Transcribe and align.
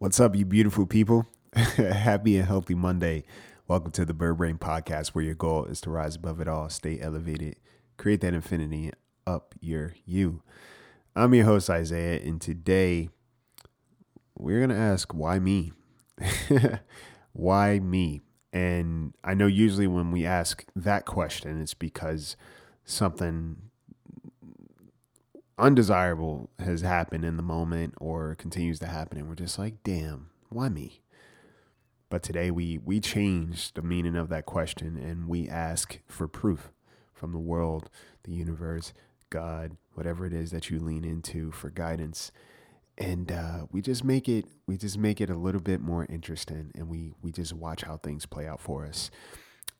What's 0.00 0.18
up, 0.18 0.34
you 0.34 0.46
beautiful 0.46 0.86
people? 0.86 1.26
Happy 1.52 2.38
and 2.38 2.48
healthy 2.48 2.74
Monday. 2.74 3.22
Welcome 3.68 3.90
to 3.90 4.06
the 4.06 4.14
Bird 4.14 4.38
Brain 4.38 4.56
Podcast, 4.56 5.08
where 5.08 5.22
your 5.22 5.34
goal 5.34 5.66
is 5.66 5.82
to 5.82 5.90
rise 5.90 6.16
above 6.16 6.40
it 6.40 6.48
all, 6.48 6.70
stay 6.70 6.98
elevated, 6.98 7.56
create 7.98 8.22
that 8.22 8.32
infinity 8.32 8.92
up 9.26 9.54
your 9.60 9.92
you. 10.06 10.42
I'm 11.14 11.34
your 11.34 11.44
host, 11.44 11.68
Isaiah, 11.68 12.18
and 12.18 12.40
today 12.40 13.10
we're 14.38 14.60
going 14.60 14.70
to 14.70 14.74
ask, 14.74 15.12
why 15.12 15.38
me? 15.38 15.74
why 17.34 17.78
me? 17.78 18.22
And 18.54 19.12
I 19.22 19.34
know 19.34 19.48
usually 19.48 19.86
when 19.86 20.12
we 20.12 20.24
ask 20.24 20.64
that 20.74 21.04
question, 21.04 21.60
it's 21.60 21.74
because 21.74 22.38
something 22.86 23.69
undesirable 25.60 26.50
has 26.58 26.80
happened 26.80 27.24
in 27.24 27.36
the 27.36 27.42
moment 27.42 27.94
or 27.98 28.34
continues 28.34 28.78
to 28.80 28.86
happen 28.86 29.18
and 29.18 29.28
we're 29.28 29.34
just 29.34 29.58
like 29.58 29.82
damn 29.84 30.30
why 30.48 30.68
me? 30.68 31.02
But 32.08 32.22
today 32.22 32.50
we 32.50 32.78
we 32.78 32.98
change 33.00 33.72
the 33.74 33.82
meaning 33.82 34.16
of 34.16 34.28
that 34.30 34.46
question 34.46 34.96
and 34.96 35.28
we 35.28 35.48
ask 35.48 36.00
for 36.08 36.26
proof 36.26 36.70
from 37.12 37.32
the 37.32 37.38
world 37.38 37.90
the 38.24 38.32
universe 38.32 38.92
god 39.28 39.76
whatever 39.94 40.26
it 40.26 40.32
is 40.32 40.50
that 40.50 40.70
you 40.70 40.80
lean 40.80 41.04
into 41.04 41.50
for 41.52 41.70
guidance. 41.70 42.32
And 42.98 43.32
uh, 43.32 43.66
we 43.70 43.80
just 43.80 44.04
make 44.04 44.28
it 44.28 44.46
we 44.66 44.76
just 44.76 44.98
make 44.98 45.20
it 45.20 45.30
a 45.30 45.36
little 45.36 45.60
bit 45.60 45.80
more 45.80 46.06
interesting 46.06 46.72
and 46.74 46.88
we 46.88 47.12
we 47.22 47.30
just 47.30 47.52
watch 47.52 47.82
how 47.82 47.98
things 47.98 48.26
play 48.26 48.46
out 48.46 48.60
for 48.60 48.86
us. 48.86 49.10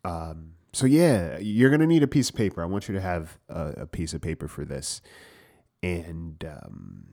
Um, 0.05 0.53
so 0.73 0.87
yeah 0.87 1.39
you're 1.39 1.71
gonna 1.71 1.87
need 1.87 2.03
a 2.03 2.09
piece 2.09 2.31
of 2.31 2.37
paper. 2.37 2.63
I 2.63 2.67
want 2.67 2.89
you 2.89 2.95
to 2.95 3.01
have 3.01 3.39
a, 3.49 3.75
a 3.79 3.87
piece 3.87 4.15
of 4.15 4.21
paper 4.21 4.47
for 4.47 4.65
this 4.65 5.01
and 5.83 6.45
um, 6.45 7.05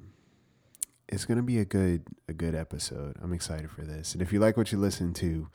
it's 1.07 1.25
gonna 1.25 1.43
be 1.43 1.59
a 1.59 1.65
good 1.65 2.03
a 2.27 2.33
good 2.33 2.55
episode. 2.55 3.17
I'm 3.21 3.33
excited 3.33 3.71
for 3.71 3.81
this. 3.81 4.13
And 4.13 4.21
if 4.21 4.33
you 4.33 4.39
like 4.39 4.57
what 4.57 4.71
you 4.71 4.77
listen 4.77 5.13
to, 5.15 5.49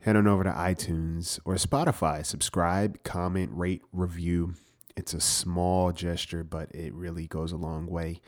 head 0.00 0.16
on 0.16 0.26
over 0.26 0.44
to 0.44 0.50
iTunes 0.50 1.38
or 1.44 1.54
Spotify. 1.54 2.24
Subscribe, 2.24 3.02
comment, 3.04 3.50
rate, 3.54 3.82
review. 3.92 4.54
It's 4.96 5.14
a 5.14 5.20
small 5.20 5.92
gesture, 5.92 6.44
but 6.44 6.70
it 6.74 6.92
really 6.92 7.26
goes 7.26 7.52
a 7.52 7.56
long 7.56 7.86
way, 7.86 8.20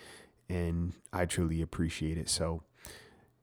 and 0.48 0.94
I 1.12 1.26
truly 1.26 1.60
appreciate 1.60 2.16
it. 2.16 2.30
So, 2.30 2.62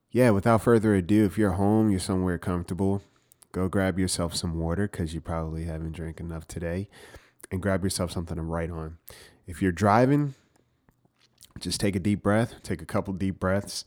yeah, 0.10 0.32
without 0.32 0.64
further 0.64 0.96
ado, 0.96 1.26
if 1.26 1.38
you're 1.38 1.52
home, 1.52 1.92
you're 1.92 2.00
somewhere 2.00 2.40
comfortable, 2.40 3.04
go 3.52 3.68
grab 3.68 4.00
yourself 4.00 4.36
some 4.36 4.60
water 4.60 4.88
because 4.88 5.14
you 5.14 5.22
probably 5.22 5.66
haven't 5.66 5.92
drank 5.92 6.20
enough 6.20 6.48
today, 6.48 6.90
and 7.52 7.62
grab 7.62 7.84
yourself 7.84 8.12
something 8.12 8.38
to 8.38 8.42
write 8.42 8.72
on. 8.72 8.98
If 9.46 9.62
you're 9.62 9.72
driving, 9.72 10.34
just 11.62 11.80
take 11.80 11.96
a 11.96 12.00
deep 12.00 12.22
breath, 12.22 12.56
take 12.64 12.82
a 12.82 12.86
couple 12.86 13.14
deep 13.14 13.40
breaths, 13.40 13.86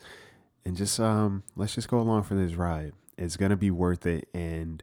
and 0.65 0.77
just 0.77 0.99
um, 0.99 1.43
let's 1.57 1.75
just 1.75 1.89
go 1.89 1.99
along 1.99 2.23
for 2.23 2.35
this 2.35 2.55
ride. 2.55 2.93
It's 3.19 3.37
gonna 3.37 3.57
be 3.57 3.71
worth 3.71 4.07
it, 4.07 4.29
and 4.33 4.83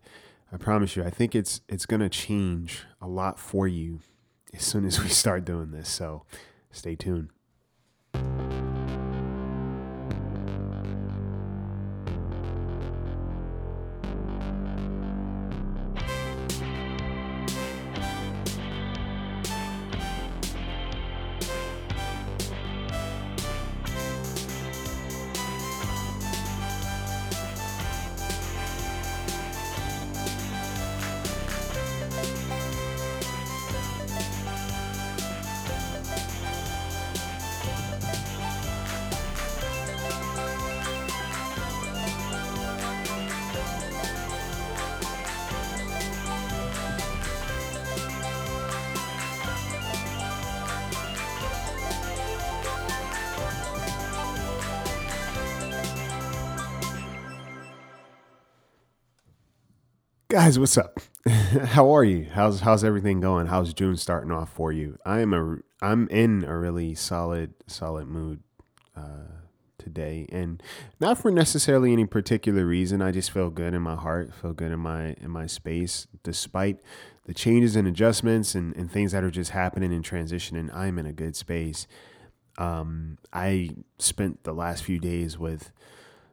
I 0.52 0.58
promise 0.58 0.95
you, 0.95 1.03
I 1.03 1.09
think 1.09 1.36
it's 1.36 1.61
it's 1.67 1.86
gonna 1.86 2.09
change 2.09 2.83
a 3.02 3.08
lot 3.08 3.39
for 3.39 3.67
you 3.67 4.00
as 4.53 4.64
soon 4.64 4.86
as 4.86 5.02
we 5.02 5.09
start 5.09 5.45
doing 5.45 5.72
this. 5.72 5.89
So, 5.89 6.25
stay 6.72 6.95
tuned. 6.95 7.30
Guys, 60.31 60.58
what's 60.58 60.77
up? 60.77 60.97
How 61.27 61.93
are 61.93 62.05
you? 62.05 62.25
How's 62.31 62.61
how's 62.61 62.86
everything 62.86 63.19
going? 63.19 63.47
How's 63.47 63.73
June 63.73 63.97
starting 63.97 64.31
off 64.31 64.49
for 64.49 64.71
you? 64.71 64.97
I 65.05 65.19
am 65.19 65.33
a 65.33 65.58
I'm 65.86 66.08
in 66.08 66.45
a 66.45 66.58
really 66.58 66.95
solid 66.95 67.53
solid 67.67 68.08
mood 68.08 68.39
uh, 68.95 69.27
today, 69.77 70.27
and 70.31 70.64
not 71.02 71.17
for 71.17 71.31
necessarily 71.31 71.91
any 71.91 72.05
particular 72.05 72.65
reason. 72.65 73.02
I 73.02 73.11
just 73.11 73.30
feel 73.30 73.49
good 73.49 73.73
in 73.73 73.81
my 73.81 73.97
heart, 73.97 74.33
feel 74.33 74.53
good 74.53 74.71
in 74.71 74.80
my 74.80 75.17
in 75.20 75.31
my 75.31 75.47
space, 75.47 76.08
despite 76.23 76.80
the 77.25 77.33
changes 77.33 77.75
and 77.75 77.86
adjustments 77.86 78.55
and, 78.55 78.73
and 78.77 78.89
things 78.89 79.11
that 79.11 79.25
are 79.25 79.31
just 79.31 79.52
happening 79.52 79.91
and 79.91 80.05
transitioning. 80.05 80.73
I'm 80.73 80.97
in 80.97 81.05
a 81.05 81.14
good 81.14 81.36
space. 81.36 81.87
Um, 82.58 83.17
I 83.33 83.71
spent 83.99 84.45
the 84.45 84.53
last 84.53 84.86
few 84.86 84.97
days 84.97 85.37
with 85.37 85.73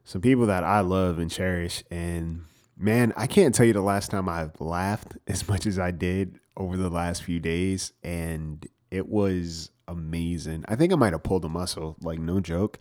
some 0.04 0.20
people 0.20 0.46
that 0.46 0.62
I 0.62 0.82
love 0.82 1.18
and 1.18 1.28
cherish, 1.28 1.82
and 1.90 2.44
Man, 2.80 3.12
I 3.16 3.26
can't 3.26 3.52
tell 3.52 3.66
you 3.66 3.72
the 3.72 3.80
last 3.82 4.12
time 4.12 4.28
I've 4.28 4.60
laughed 4.60 5.16
as 5.26 5.48
much 5.48 5.66
as 5.66 5.78
I 5.78 5.90
did 5.90 6.38
over 6.56 6.76
the 6.76 6.90
last 6.90 7.24
few 7.24 7.40
days, 7.40 7.92
and 8.04 8.64
it 8.90 9.08
was 9.08 9.70
amazing. 9.88 10.64
I 10.68 10.76
think 10.76 10.92
I 10.92 10.96
might 10.96 11.12
have 11.12 11.24
pulled 11.24 11.44
a 11.44 11.48
muscle, 11.48 11.96
like 12.00 12.20
no 12.20 12.38
joke. 12.40 12.78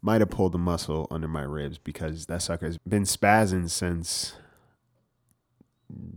Might 0.00 0.20
have 0.20 0.30
pulled 0.30 0.54
a 0.54 0.58
muscle 0.58 1.06
under 1.10 1.28
my 1.28 1.42
ribs 1.42 1.78
because 1.78 2.26
that 2.26 2.42
sucker's 2.42 2.78
been 2.86 3.04
spazzing 3.04 3.70
since 3.70 4.34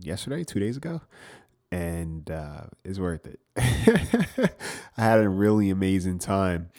yesterday, 0.00 0.44
two 0.44 0.60
days 0.60 0.76
ago, 0.76 1.00
and 1.70 2.30
uh, 2.30 2.62
it's 2.84 2.98
worth 2.98 3.26
it. 3.26 3.40
I 4.96 5.02
had 5.02 5.20
a 5.20 5.28
really 5.28 5.70
amazing 5.70 6.18
time, 6.18 6.70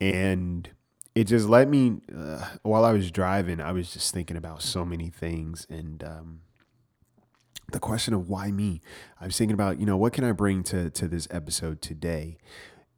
and 0.00 0.68
it 1.14 1.24
just 1.24 1.48
let 1.48 1.68
me 1.68 2.00
uh, 2.14 2.44
while 2.62 2.84
I 2.84 2.92
was 2.92 3.10
driving, 3.10 3.60
I 3.60 3.72
was 3.72 3.92
just 3.92 4.14
thinking 4.14 4.36
about 4.36 4.62
so 4.62 4.84
many 4.84 5.08
things 5.08 5.66
and 5.68 6.02
um, 6.04 6.40
the 7.72 7.80
question 7.80 8.14
of 8.14 8.28
why 8.28 8.50
me. 8.50 8.80
I 9.20 9.26
was 9.26 9.36
thinking 9.36 9.54
about 9.54 9.80
you 9.80 9.86
know 9.86 9.96
what 9.96 10.12
can 10.12 10.24
I 10.24 10.32
bring 10.32 10.62
to 10.64 10.90
to 10.90 11.08
this 11.08 11.26
episode 11.30 11.82
today, 11.82 12.38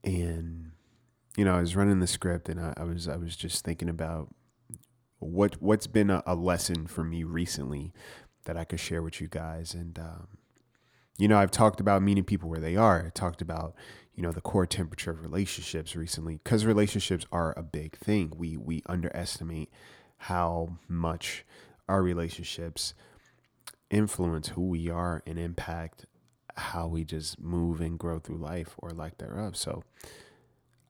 and 0.05 0.73
you 1.37 1.45
know 1.45 1.57
I 1.57 1.61
was 1.61 1.77
running 1.77 2.01
the 2.01 2.07
script 2.07 2.49
and 2.49 2.61
I, 2.61 2.75
I 2.77 2.85
was 2.85 3.09
I 3.09 3.17
was 3.17 3.37
just 3.37 3.65
thinking 3.65 3.89
about 3.89 4.35
what 5.19 5.61
what's 5.63 5.87
been 5.87 6.11
a, 6.11 6.23
a, 6.27 6.35
lesson 6.35 6.87
for 6.87 7.05
me 7.05 7.23
recently 7.23 7.93
that 8.45 8.57
I 8.57 8.65
could 8.65 8.81
share 8.81 9.03
with 9.03 9.21
you 9.21 9.29
guys 9.29 9.75
and. 9.75 9.99
Um, 9.99 10.29
you 11.19 11.29
know, 11.29 11.39
I've 11.39 11.51
talked 11.51 11.81
about 11.81 12.03
meeting 12.03 12.25
people 12.25 12.49
where 12.49 12.61
they 12.61 12.77
are. 12.77 13.05
I 13.07 13.11
talked 13.11 13.43
about 13.43 13.75
you 14.15 14.23
know 14.23 14.33
the 14.33 14.41
core 14.41 14.67
temperature 14.67 15.11
of 15.11 15.23
relationships 15.23 15.97
recently 15.97 16.39
because 16.43 16.65
relationships 16.65 17.27
are 17.33 17.55
a 17.57 17.63
big 17.63 17.97
thing 17.97 18.33
we 18.37 18.57
we 18.57 18.83
underestimate 18.87 19.71
how 20.19 20.79
much 20.89 21.45
our 21.89 22.03
relationships 22.03 22.95
influence 23.91 24.49
who 24.49 24.69
we 24.69 24.89
are 24.91 25.23
and 25.27 25.39
impact 25.39 26.07
how 26.57 26.87
we 26.87 27.05
just 27.05 27.41
move 27.41 27.81
and 27.81 27.99
grow 27.99 28.19
through 28.19 28.37
life 28.37 28.75
or 28.79 28.91
lack 28.91 29.17
thereof 29.19 29.57
so 29.57 29.83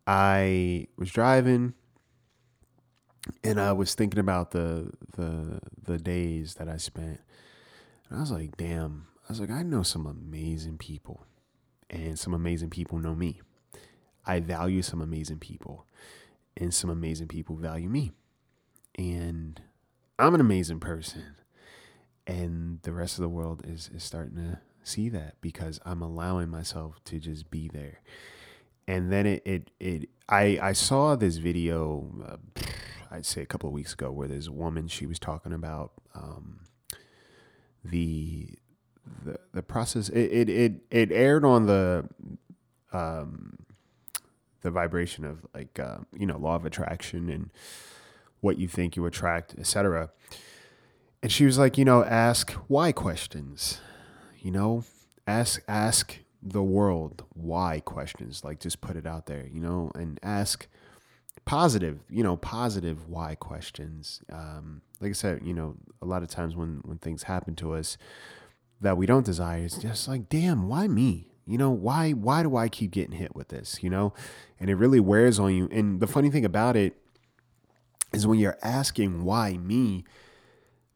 i 0.06 0.86
was 0.96 1.10
driving 1.10 1.74
and 3.44 3.60
i 3.60 3.72
was 3.72 3.94
thinking 3.94 4.18
about 4.18 4.50
the 4.50 4.90
the 5.16 5.60
the 5.80 5.98
days 5.98 6.54
that 6.54 6.68
i 6.68 6.76
spent 6.76 7.20
and 8.08 8.18
i 8.18 8.20
was 8.20 8.32
like 8.32 8.56
damn 8.56 9.06
i 9.28 9.32
was 9.32 9.40
like 9.40 9.50
i 9.50 9.62
know 9.62 9.82
some 9.82 10.06
amazing 10.06 10.78
people 10.78 11.26
and 11.92 12.18
some 12.18 12.32
amazing 12.32 12.70
people 12.70 12.98
know 12.98 13.14
me. 13.14 13.42
I 14.24 14.40
value 14.40 14.82
some 14.82 15.02
amazing 15.02 15.38
people, 15.38 15.86
and 16.56 16.72
some 16.72 16.90
amazing 16.90 17.28
people 17.28 17.56
value 17.56 17.88
me. 17.88 18.12
And 18.96 19.60
I'm 20.18 20.34
an 20.34 20.40
amazing 20.40 20.80
person. 20.80 21.36
And 22.26 22.80
the 22.82 22.92
rest 22.92 23.18
of 23.18 23.22
the 23.22 23.28
world 23.28 23.62
is, 23.66 23.90
is 23.94 24.04
starting 24.04 24.36
to 24.36 24.60
see 24.84 25.08
that 25.10 25.40
because 25.40 25.80
I'm 25.84 26.02
allowing 26.02 26.48
myself 26.48 27.02
to 27.06 27.18
just 27.18 27.50
be 27.50 27.68
there. 27.68 28.00
And 28.86 29.12
then 29.12 29.26
it, 29.26 29.42
it, 29.44 29.70
it 29.80 30.08
I, 30.28 30.58
I 30.62 30.72
saw 30.72 31.16
this 31.16 31.36
video, 31.36 32.08
uh, 32.24 32.62
I'd 33.10 33.26
say 33.26 33.42
a 33.42 33.46
couple 33.46 33.68
of 33.68 33.74
weeks 33.74 33.92
ago, 33.92 34.12
where 34.12 34.28
this 34.28 34.48
woman, 34.48 34.86
she 34.88 35.06
was 35.06 35.18
talking 35.18 35.52
about 35.52 35.92
um, 36.14 36.60
the 37.84 38.50
the 39.24 39.38
the 39.52 39.62
process 39.62 40.08
it 40.08 40.30
it 40.32 40.48
it, 40.48 40.72
it 40.90 41.12
aired 41.12 41.44
on 41.44 41.66
the 41.66 42.08
um 42.92 43.58
the 44.62 44.70
vibration 44.70 45.24
of 45.24 45.44
like 45.54 45.78
uh, 45.78 45.98
you 46.16 46.26
know 46.26 46.38
law 46.38 46.56
of 46.56 46.64
attraction 46.64 47.28
and 47.28 47.50
what 48.40 48.58
you 48.58 48.66
think 48.66 48.96
you 48.96 49.04
attract, 49.06 49.54
etc. 49.58 50.10
And 51.22 51.30
she 51.30 51.44
was 51.44 51.58
like, 51.58 51.78
you 51.78 51.84
know, 51.84 52.04
ask 52.04 52.52
why 52.66 52.90
questions. 52.90 53.80
You 54.40 54.50
know, 54.50 54.84
ask 55.26 55.62
ask 55.68 56.18
the 56.42 56.62
world 56.62 57.24
why 57.34 57.80
questions. 57.80 58.44
Like 58.44 58.60
just 58.60 58.80
put 58.80 58.96
it 58.96 59.06
out 59.06 59.26
there, 59.26 59.46
you 59.46 59.60
know, 59.60 59.92
and 59.94 60.18
ask 60.22 60.66
positive, 61.44 62.00
you 62.08 62.22
know, 62.22 62.36
positive 62.36 63.08
why 63.08 63.34
questions. 63.36 64.22
Um, 64.32 64.82
like 65.00 65.10
I 65.10 65.14
said, 65.14 65.42
you 65.44 65.54
know, 65.54 65.76
a 66.00 66.06
lot 66.06 66.22
of 66.22 66.28
times 66.28 66.56
when 66.56 66.80
when 66.84 66.98
things 66.98 67.24
happen 67.24 67.54
to 67.56 67.74
us 67.74 67.96
that 68.82 68.96
we 68.96 69.06
don't 69.06 69.24
desire, 69.24 69.64
it's 69.64 69.78
just 69.78 70.08
like, 70.08 70.28
damn, 70.28 70.68
why 70.68 70.88
me? 70.88 71.28
You 71.46 71.58
know, 71.58 71.70
why 71.70 72.12
why 72.12 72.42
do 72.42 72.56
I 72.56 72.68
keep 72.68 72.92
getting 72.92 73.16
hit 73.16 73.34
with 73.34 73.48
this? 73.48 73.82
You 73.82 73.90
know, 73.90 74.12
and 74.60 74.70
it 74.70 74.76
really 74.76 75.00
wears 75.00 75.38
on 75.38 75.54
you. 75.54 75.68
And 75.72 76.00
the 76.00 76.06
funny 76.06 76.30
thing 76.30 76.44
about 76.44 76.76
it 76.76 76.96
is 78.12 78.26
when 78.26 78.38
you're 78.38 78.58
asking 78.62 79.24
why 79.24 79.56
me, 79.56 80.04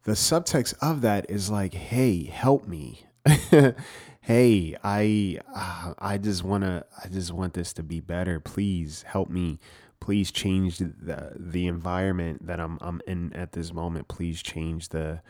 the 0.04 0.12
subtext 0.12 0.74
of 0.80 1.00
that 1.00 1.28
is 1.28 1.50
like, 1.50 1.74
hey, 1.74 2.24
help 2.24 2.68
me. 2.68 3.06
hey, 4.20 4.76
I 4.84 5.40
uh, 5.52 5.94
I 5.98 6.18
just 6.18 6.44
want 6.44 6.62
to 6.62 6.84
I 7.02 7.08
just 7.08 7.32
want 7.32 7.54
this 7.54 7.72
to 7.74 7.82
be 7.82 8.00
better. 8.00 8.38
Please 8.38 9.02
help 9.02 9.28
me. 9.28 9.58
Please 9.98 10.30
change 10.30 10.78
the 10.78 11.32
the 11.36 11.66
environment 11.66 12.46
that 12.46 12.60
I'm 12.60 12.78
I'm 12.80 13.00
in 13.08 13.32
at 13.32 13.52
this 13.52 13.72
moment. 13.72 14.06
Please 14.06 14.42
change 14.42 14.90
the 14.90 15.22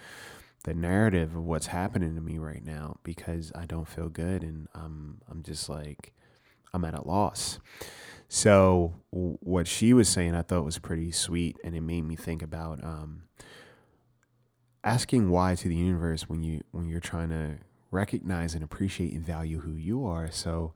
the 0.66 0.74
narrative 0.74 1.36
of 1.36 1.44
what's 1.44 1.68
happening 1.68 2.16
to 2.16 2.20
me 2.20 2.38
right 2.38 2.64
now 2.64 2.96
because 3.04 3.52
I 3.54 3.66
don't 3.66 3.86
feel 3.86 4.08
good 4.08 4.42
and 4.42 4.66
I'm 4.74 5.20
I'm 5.30 5.44
just 5.44 5.68
like 5.68 6.12
I'm 6.74 6.84
at 6.84 6.92
a 6.92 7.06
loss. 7.06 7.60
So 8.28 8.94
what 9.10 9.68
she 9.68 9.92
was 9.92 10.08
saying 10.08 10.34
I 10.34 10.42
thought 10.42 10.64
was 10.64 10.80
pretty 10.80 11.12
sweet 11.12 11.56
and 11.62 11.76
it 11.76 11.82
made 11.82 12.02
me 12.02 12.16
think 12.16 12.42
about 12.42 12.82
um, 12.82 13.22
asking 14.82 15.30
why 15.30 15.54
to 15.54 15.68
the 15.68 15.76
universe 15.76 16.28
when 16.28 16.42
you 16.42 16.64
when 16.72 16.88
you're 16.88 16.98
trying 16.98 17.28
to 17.28 17.58
recognize 17.92 18.52
and 18.52 18.64
appreciate 18.64 19.12
and 19.12 19.24
value 19.24 19.60
who 19.60 19.74
you 19.76 20.04
are. 20.04 20.32
So, 20.32 20.74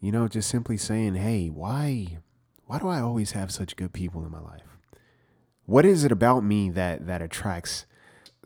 you 0.00 0.10
know, 0.10 0.26
just 0.26 0.48
simply 0.48 0.78
saying, 0.78 1.16
"Hey, 1.16 1.48
why 1.48 2.20
why 2.64 2.78
do 2.78 2.88
I 2.88 3.02
always 3.02 3.32
have 3.32 3.50
such 3.50 3.76
good 3.76 3.92
people 3.92 4.24
in 4.24 4.30
my 4.30 4.40
life? 4.40 4.78
What 5.66 5.84
is 5.84 6.02
it 6.02 6.12
about 6.12 6.42
me 6.42 6.70
that 6.70 7.06
that 7.06 7.20
attracts 7.20 7.84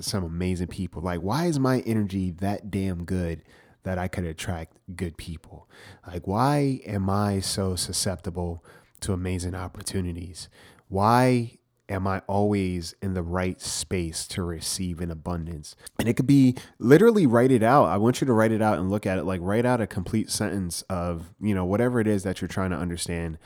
some 0.01 0.25
amazing 0.25 0.69
people? 0.69 1.03
Like 1.03 1.21
why 1.21 1.47
is 1.47 1.59
my 1.59 1.81
energy 1.81 2.31
that 2.33 2.71
damn 2.71 3.05
good 3.05 3.43
that 3.83 3.99
I 3.99 4.09
could 4.09 4.25
attract 4.25 4.77
good 4.95 5.17
people? 5.17 5.69
Like 6.07 6.27
why 6.27 6.81
am 6.87 7.09
I 7.09 7.41
so 7.41 7.77
susceptible 7.77 8.65
to 9.01 9.13
amazing 9.13 9.55
opportunities? 9.55 10.49
Why 10.89 11.59
am 11.89 12.07
I 12.07 12.21
always 12.27 12.95
in 13.01 13.15
the 13.15 13.23
right 13.23 13.61
space 13.61 14.27
to 14.29 14.43
receive 14.43 15.01
in 15.01 15.11
abundance? 15.11 15.77
And 15.99 16.09
it 16.09 16.15
could 16.15 16.27
be 16.27 16.57
literally 16.79 17.27
write 17.27 17.53
it 17.53 17.63
out. 17.63 17.87
I 17.87 17.97
want 17.97 18.21
you 18.21 18.27
to 18.27 18.33
write 18.33 18.53
it 18.53 18.63
out 18.63 18.79
and 18.79 18.91
look 18.91 19.07
at 19.07 19.19
it 19.19 19.25
like 19.25 19.41
write 19.43 19.65
out 19.67 19.81
a 19.81 19.87
complete 19.87 20.31
sentence 20.31 20.83
of, 20.83 21.33
you 21.41 21.55
know, 21.55 21.65
whatever 21.65 22.01
it 22.01 22.07
is 22.07 22.23
that 22.25 22.41
you're 22.41 22.49
trying 22.49 22.71
to 22.71 22.77
understand 22.77 23.39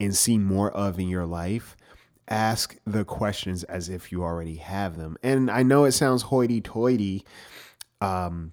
and 0.00 0.16
see 0.16 0.38
more 0.38 0.70
of 0.70 0.98
in 0.98 1.08
your 1.08 1.26
life. 1.26 1.76
Ask 2.28 2.76
the 2.86 3.04
questions 3.04 3.64
as 3.64 3.88
if 3.88 4.12
you 4.12 4.22
already 4.22 4.56
have 4.56 4.96
them. 4.96 5.16
And 5.22 5.50
I 5.50 5.62
know 5.62 5.84
it 5.84 5.92
sounds 5.92 6.22
hoity 6.22 6.60
toity. 6.60 7.24
Um, 8.00 8.52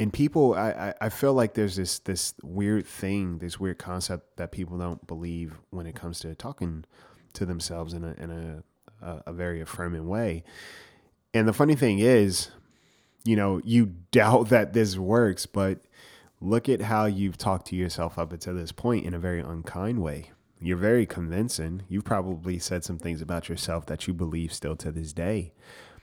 and 0.00 0.12
people, 0.12 0.54
I, 0.54 0.94
I 1.00 1.08
feel 1.08 1.32
like 1.32 1.54
there's 1.54 1.76
this 1.76 2.00
this 2.00 2.34
weird 2.42 2.86
thing, 2.86 3.38
this 3.38 3.60
weird 3.60 3.78
concept 3.78 4.36
that 4.38 4.50
people 4.50 4.76
don't 4.76 5.06
believe 5.06 5.60
when 5.70 5.86
it 5.86 5.94
comes 5.94 6.18
to 6.20 6.34
talking 6.34 6.84
to 7.34 7.46
themselves 7.46 7.94
in 7.94 8.02
a 8.02 8.14
in 8.18 8.30
a 8.30 8.64
a, 9.02 9.22
a 9.26 9.32
very 9.32 9.60
affirming 9.60 10.08
way. 10.08 10.44
And 11.34 11.46
the 11.46 11.52
funny 11.52 11.74
thing 11.74 11.98
is, 11.98 12.50
you 13.24 13.36
know, 13.36 13.60
you 13.64 13.86
doubt 14.10 14.48
that 14.48 14.72
this 14.72 14.96
works, 14.96 15.46
but 15.46 15.80
look 16.40 16.68
at 16.68 16.82
how 16.82 17.06
you've 17.06 17.38
talked 17.38 17.66
to 17.68 17.76
yourself 17.76 18.18
up 18.18 18.32
until 18.32 18.54
this 18.54 18.72
point 18.72 19.04
in 19.04 19.14
a 19.14 19.18
very 19.18 19.40
unkind 19.40 20.02
way. 20.02 20.30
You're 20.62 20.76
very 20.76 21.06
convincing. 21.06 21.82
You've 21.88 22.04
probably 22.04 22.58
said 22.58 22.84
some 22.84 22.98
things 22.98 23.20
about 23.20 23.48
yourself 23.48 23.86
that 23.86 24.06
you 24.06 24.14
believe 24.14 24.52
still 24.52 24.76
to 24.76 24.92
this 24.92 25.12
day 25.12 25.52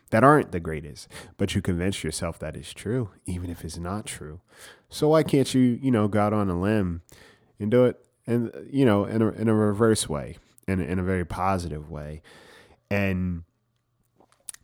that 0.09 0.23
aren't 0.23 0.51
the 0.51 0.59
greatest, 0.59 1.07
but 1.37 1.53
you 1.53 1.61
convince 1.61 2.03
yourself 2.03 2.39
that 2.39 2.55
is 2.55 2.73
true, 2.73 3.09
even 3.25 3.49
if 3.49 3.63
it's 3.63 3.77
not 3.77 4.05
true. 4.05 4.41
So 4.89 5.09
why 5.09 5.23
can't 5.23 5.53
you, 5.53 5.79
you 5.81 5.91
know, 5.91 6.07
go 6.07 6.19
out 6.19 6.33
on 6.33 6.49
a 6.49 6.59
limb 6.59 7.01
and 7.59 7.69
do 7.69 7.85
it, 7.85 8.03
and 8.25 8.51
you 8.71 8.85
know, 8.85 9.05
in 9.05 9.21
a 9.21 9.29
in 9.29 9.47
a 9.47 9.53
reverse 9.53 10.09
way, 10.09 10.37
in 10.67 10.81
in 10.81 10.99
a 10.99 11.03
very 11.03 11.25
positive 11.25 11.89
way, 11.89 12.21
and 12.89 13.43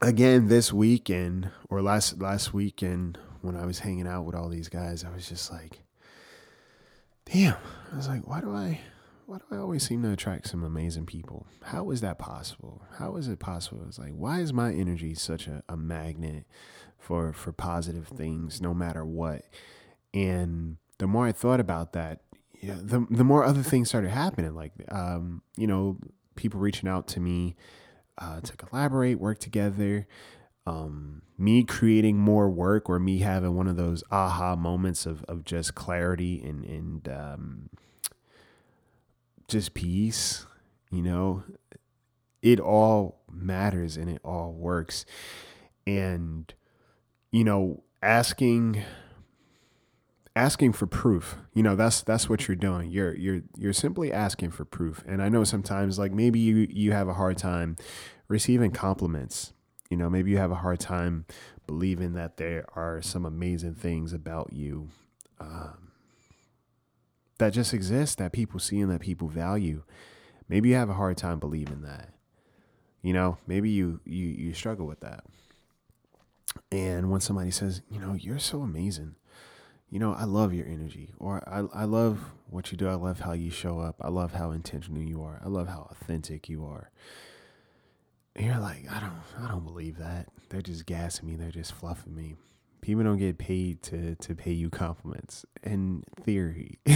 again, 0.02 0.48
this 0.48 0.74
weekend 0.74 1.52
or 1.70 1.82
last 1.82 2.20
last 2.20 2.54
weekend 2.54 3.20
when 3.42 3.56
I 3.56 3.66
was 3.66 3.80
hanging 3.80 4.08
out 4.08 4.26
with 4.26 4.36
all 4.36 4.50
these 4.50 4.70
guys, 4.70 5.04
I 5.04 5.14
was 5.14 5.30
just 5.30 5.52
like, 5.52 5.82
damn. 7.26 7.58
I 7.94 7.96
was 7.96 8.08
like, 8.08 8.28
why 8.28 8.42
do 8.42 8.54
I 8.54 8.82
why 9.26 9.38
do 9.38 9.44
I 9.52 9.58
always 9.58 9.84
seem 9.84 10.04
to 10.04 10.12
attract 10.12 10.48
some 10.48 10.64
amazing 10.64 11.06
people? 11.06 11.48
How 11.64 11.90
is 11.92 12.02
that 12.02 12.20
possible? 12.20 12.84
How 13.00 13.16
is 13.16 13.28
it 13.28 13.40
possible? 13.40 13.84
It's 13.88 13.98
like, 14.00 14.12
why 14.12 14.40
is 14.40 14.54
my 14.54 14.72
energy 14.72 15.14
such 15.16 15.48
a, 15.48 15.64
a 15.68 15.76
magnet 15.76 16.46
for 16.98 17.34
for 17.34 17.52
positive 17.52 18.08
things 18.08 18.62
no 18.62 18.74
matter 18.74 19.06
what? 19.06 19.44
And 20.14 20.78
the 21.00 21.08
more 21.08 21.26
I 21.26 21.32
thought 21.32 21.60
about 21.60 21.94
that, 21.94 22.22
yeah, 22.62 22.78
the 22.80 23.06
the 23.10 23.24
more 23.24 23.44
other 23.44 23.64
things 23.64 23.90
started 23.90 24.12
happening. 24.12 24.54
Like 24.54 24.74
um, 24.90 25.42
you 25.58 25.68
know, 25.68 25.98
people 26.36 26.60
reaching 26.60 26.88
out 26.88 27.08
to 27.10 27.20
me 27.20 27.56
uh, 28.18 28.42
to 28.42 28.56
collaborate, 28.58 29.20
work 29.20 29.40
together. 29.40 30.08
Um, 30.68 31.22
me 31.38 31.64
creating 31.64 32.18
more 32.18 32.50
work 32.50 32.90
or 32.90 32.98
me 32.98 33.20
having 33.20 33.56
one 33.56 33.68
of 33.68 33.76
those 33.76 34.04
aha 34.10 34.56
moments 34.56 35.06
of, 35.06 35.24
of 35.26 35.46
just 35.46 35.76
clarity 35.76 36.42
and, 36.44 36.66
and 36.66 37.08
um, 37.08 37.70
just 39.48 39.74
peace, 39.74 40.46
you 40.92 41.02
know, 41.02 41.44
it 42.42 42.60
all 42.60 43.22
matters 43.32 43.98
and 43.98 44.10
it 44.10 44.22
all 44.24 44.54
works. 44.54 45.06
And, 45.88 46.54
you 47.32 47.44
know, 47.44 47.84
asking 48.02 48.84
asking 50.36 50.74
for 50.74 50.86
proof 50.86 51.38
you 51.54 51.64
know 51.64 51.78
that's 51.78 52.02
that's 52.04 52.30
what 52.30 52.48
you're 52.48 52.56
doing. 52.56 52.92
You're 52.92 53.16
you're 53.16 53.42
you're 53.58 53.74
simply 53.74 54.12
asking 54.12 54.52
for 54.52 54.66
proof. 54.66 55.04
And 55.08 55.22
i 55.22 55.30
know 55.30 55.44
sometimes 55.44 55.98
like 55.98 56.12
maybe 56.12 56.40
you 56.40 56.68
you 56.70 56.92
have 56.92 57.08
a 57.08 57.14
hard 57.14 57.38
time 57.38 57.78
receiving 58.28 58.72
compliments. 58.72 59.54
You 59.90 59.98
know 59.98 60.10
maybe 60.10 60.32
you 60.32 60.38
have 60.38 60.52
a 60.52 60.56
hard 60.56 60.80
time 60.80 61.26
believing 61.66 62.14
that 62.14 62.38
there 62.38 62.66
are 62.76 63.02
some 63.02 63.26
amazing 63.26 63.76
things 63.76 64.14
about 64.14 64.52
you 64.54 64.90
um, 65.40 65.85
that 67.38 67.54
just 67.54 67.74
exists 67.74 68.16
that 68.16 68.32
people 68.32 68.60
see 68.60 68.80
and 68.80 68.92
that 68.92 69.02
people 69.02 69.28
value 69.28 69.84
maybe 70.48 70.70
you 70.70 70.76
have 70.76 70.90
a 70.90 70.94
hard 70.94 71.18
time 71.18 71.40
believing 71.40 71.82
that 71.82 72.10
you 73.02 73.14
know 73.14 73.38
maybe 73.48 73.70
you 73.70 74.00
you 74.06 74.28
you 74.28 74.54
struggle 74.54 74.86
with 74.86 75.00
that 75.02 75.24
and 76.72 77.12
when 77.12 77.22
somebody 77.22 77.52
says 77.52 77.82
you 77.90 78.00
know 78.00 78.14
you're 78.14 78.40
so 78.40 78.62
amazing 78.62 79.16
you 79.90 80.00
know, 80.00 80.14
I 80.14 80.24
love 80.24 80.54
your 80.54 80.66
energy, 80.68 81.14
or 81.20 81.42
I, 81.48 81.60
I 81.74 81.86
love 81.86 82.20
what 82.50 82.72
you 82.72 82.78
do. 82.78 82.90
I 82.90 82.96
love 82.96 83.20
how 83.20 83.34
you 83.34 83.50
show 83.50 83.80
up. 83.80 83.96
I 84.02 84.10
love 84.10 84.34
how 84.34 84.52
intentional 84.52 85.02
you 85.02 85.24
are. 85.24 85.42
I 85.42 85.48
love 85.48 85.68
how 85.68 85.88
authentic 85.92 86.50
you 86.50 86.66
are. 86.66 86.90
And 88.36 88.46
you're 88.46 88.60
like, 88.60 88.92
I 88.92 89.00
don't, 89.00 89.22
I 89.42 89.48
don't 89.50 89.64
believe 89.64 89.98
that. 90.00 90.28
They're 90.50 90.62
just 90.62 90.86
gassing 90.86 91.28
me. 91.28 91.36
They're 91.36 91.52
just 91.52 91.72
fluffing 91.72 92.16
me 92.16 92.36
people 92.86 93.04
don't 93.04 93.18
get 93.18 93.40
paid 93.40 93.82
to 93.82 94.16
to 94.16 94.36
pay 94.36 94.52
you 94.52 94.70
compliments 94.70 95.46
in 95.64 96.04
theory. 96.24 96.80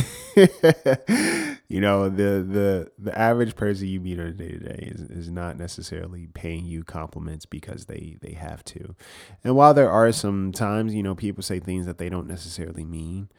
You 1.71 1.81
know 1.81 2.09
the 2.09 2.41
the 2.41 2.91
the 2.97 3.15
average 3.15 3.55
person 3.55 3.87
you 3.87 3.99
meet 3.99 4.19
on 4.19 4.25
a 4.25 4.31
day 4.31 4.47
to 4.47 4.57
day 4.57 4.91
is 4.91 5.01
is 5.01 5.29
not 5.29 5.55
necessarily 5.55 6.25
paying 6.33 6.65
you 6.65 6.83
compliments 6.83 7.45
because 7.45 7.85
they 7.85 8.17
they 8.23 8.31
have 8.31 8.63
to. 8.65 8.95
And 9.43 9.55
while 9.55 9.75
there 9.75 9.91
are 9.91 10.11
some 10.11 10.51
times 10.51 10.95
you 10.95 11.03
know 11.03 11.13
people 11.13 11.43
say 11.43 11.59
things 11.59 11.85
that 11.85 11.99
they 11.99 12.09
don't 12.09 12.27
necessarily 12.27 12.83
mean 12.83 13.29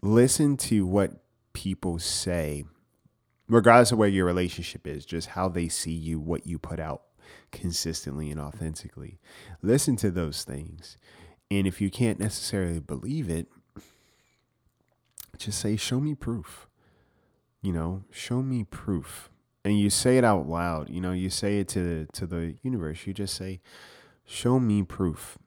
listen 0.00 0.56
to 0.56 0.86
what 0.86 1.22
people 1.52 1.98
say 1.98 2.64
regardless 3.48 3.92
of 3.92 3.98
where 3.98 4.08
your 4.08 4.24
relationship 4.24 4.86
is 4.86 5.04
just 5.04 5.28
how 5.28 5.50
they 5.50 5.68
see 5.68 5.92
you 5.92 6.18
what 6.18 6.46
you 6.46 6.58
put 6.58 6.80
out 6.80 7.02
consistently 7.50 8.30
and 8.30 8.40
authentically. 8.40 9.18
Listen 9.62 9.96
to 9.96 10.10
those 10.10 10.44
things. 10.44 10.96
And 11.50 11.66
if 11.66 11.80
you 11.80 11.90
can't 11.90 12.18
necessarily 12.18 12.80
believe 12.80 13.28
it, 13.28 13.46
just 15.38 15.58
say, 15.58 15.76
Show 15.76 16.00
me 16.00 16.14
proof. 16.14 16.68
You 17.62 17.72
know, 17.72 18.04
show 18.10 18.42
me 18.42 18.64
proof. 18.64 19.30
And 19.64 19.78
you 19.78 19.90
say 19.90 20.18
it 20.18 20.24
out 20.24 20.48
loud. 20.48 20.90
You 20.90 21.00
know, 21.00 21.12
you 21.12 21.30
say 21.30 21.58
it 21.58 21.68
to, 21.68 22.06
to 22.14 22.26
the 22.26 22.56
universe. 22.62 23.06
You 23.06 23.12
just 23.12 23.34
say, 23.34 23.60
Show 24.24 24.58
me 24.58 24.82
proof 24.82 25.38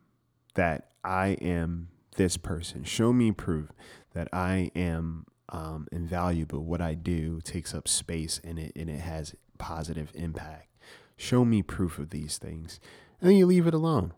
that 0.54 0.90
I 1.04 1.30
am 1.42 1.90
this 2.18 2.38
person. 2.38 2.84
Show 2.84 3.14
me 3.14 3.32
proof 3.32 3.72
that 4.14 4.28
I 4.32 4.72
am 4.76 5.26
um, 5.50 5.88
invaluable. 5.92 6.64
What 6.64 6.82
I 6.82 6.94
do 6.94 7.42
takes 7.42 7.74
up 7.74 7.88
space 7.88 8.40
and 8.44 8.58
it 8.60 8.74
and 8.76 8.90
it 8.90 9.00
has 9.00 9.36
positive 9.58 10.12
impact 10.14 10.70
Show 11.18 11.46
me 11.46 11.62
proof 11.62 11.98
of 12.00 12.10
these 12.10 12.38
things. 12.38 12.80
And 13.20 13.30
then 13.30 13.38
you 13.38 13.46
leave 13.46 13.68
it 13.68 13.74
alone. 13.74 14.14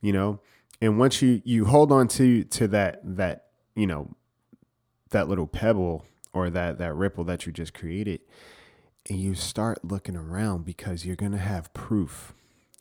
You 0.00 0.12
know? 0.12 0.40
And 0.80 0.98
once 0.98 1.22
you 1.22 1.40
you 1.44 1.66
hold 1.66 1.90
on 1.90 2.08
to 2.08 2.44
to 2.44 2.68
that 2.68 3.00
that, 3.02 3.46
you 3.74 3.86
know, 3.86 4.14
that 5.10 5.28
little 5.28 5.46
pebble 5.46 6.04
or 6.32 6.50
that 6.50 6.78
that 6.78 6.94
ripple 6.94 7.24
that 7.24 7.46
you 7.46 7.52
just 7.52 7.72
created 7.72 8.20
and 9.08 9.18
you 9.18 9.34
start 9.34 9.84
looking 9.84 10.16
around 10.16 10.64
because 10.64 11.06
you're 11.06 11.16
going 11.16 11.32
to 11.32 11.38
have 11.38 11.72
proof 11.72 12.34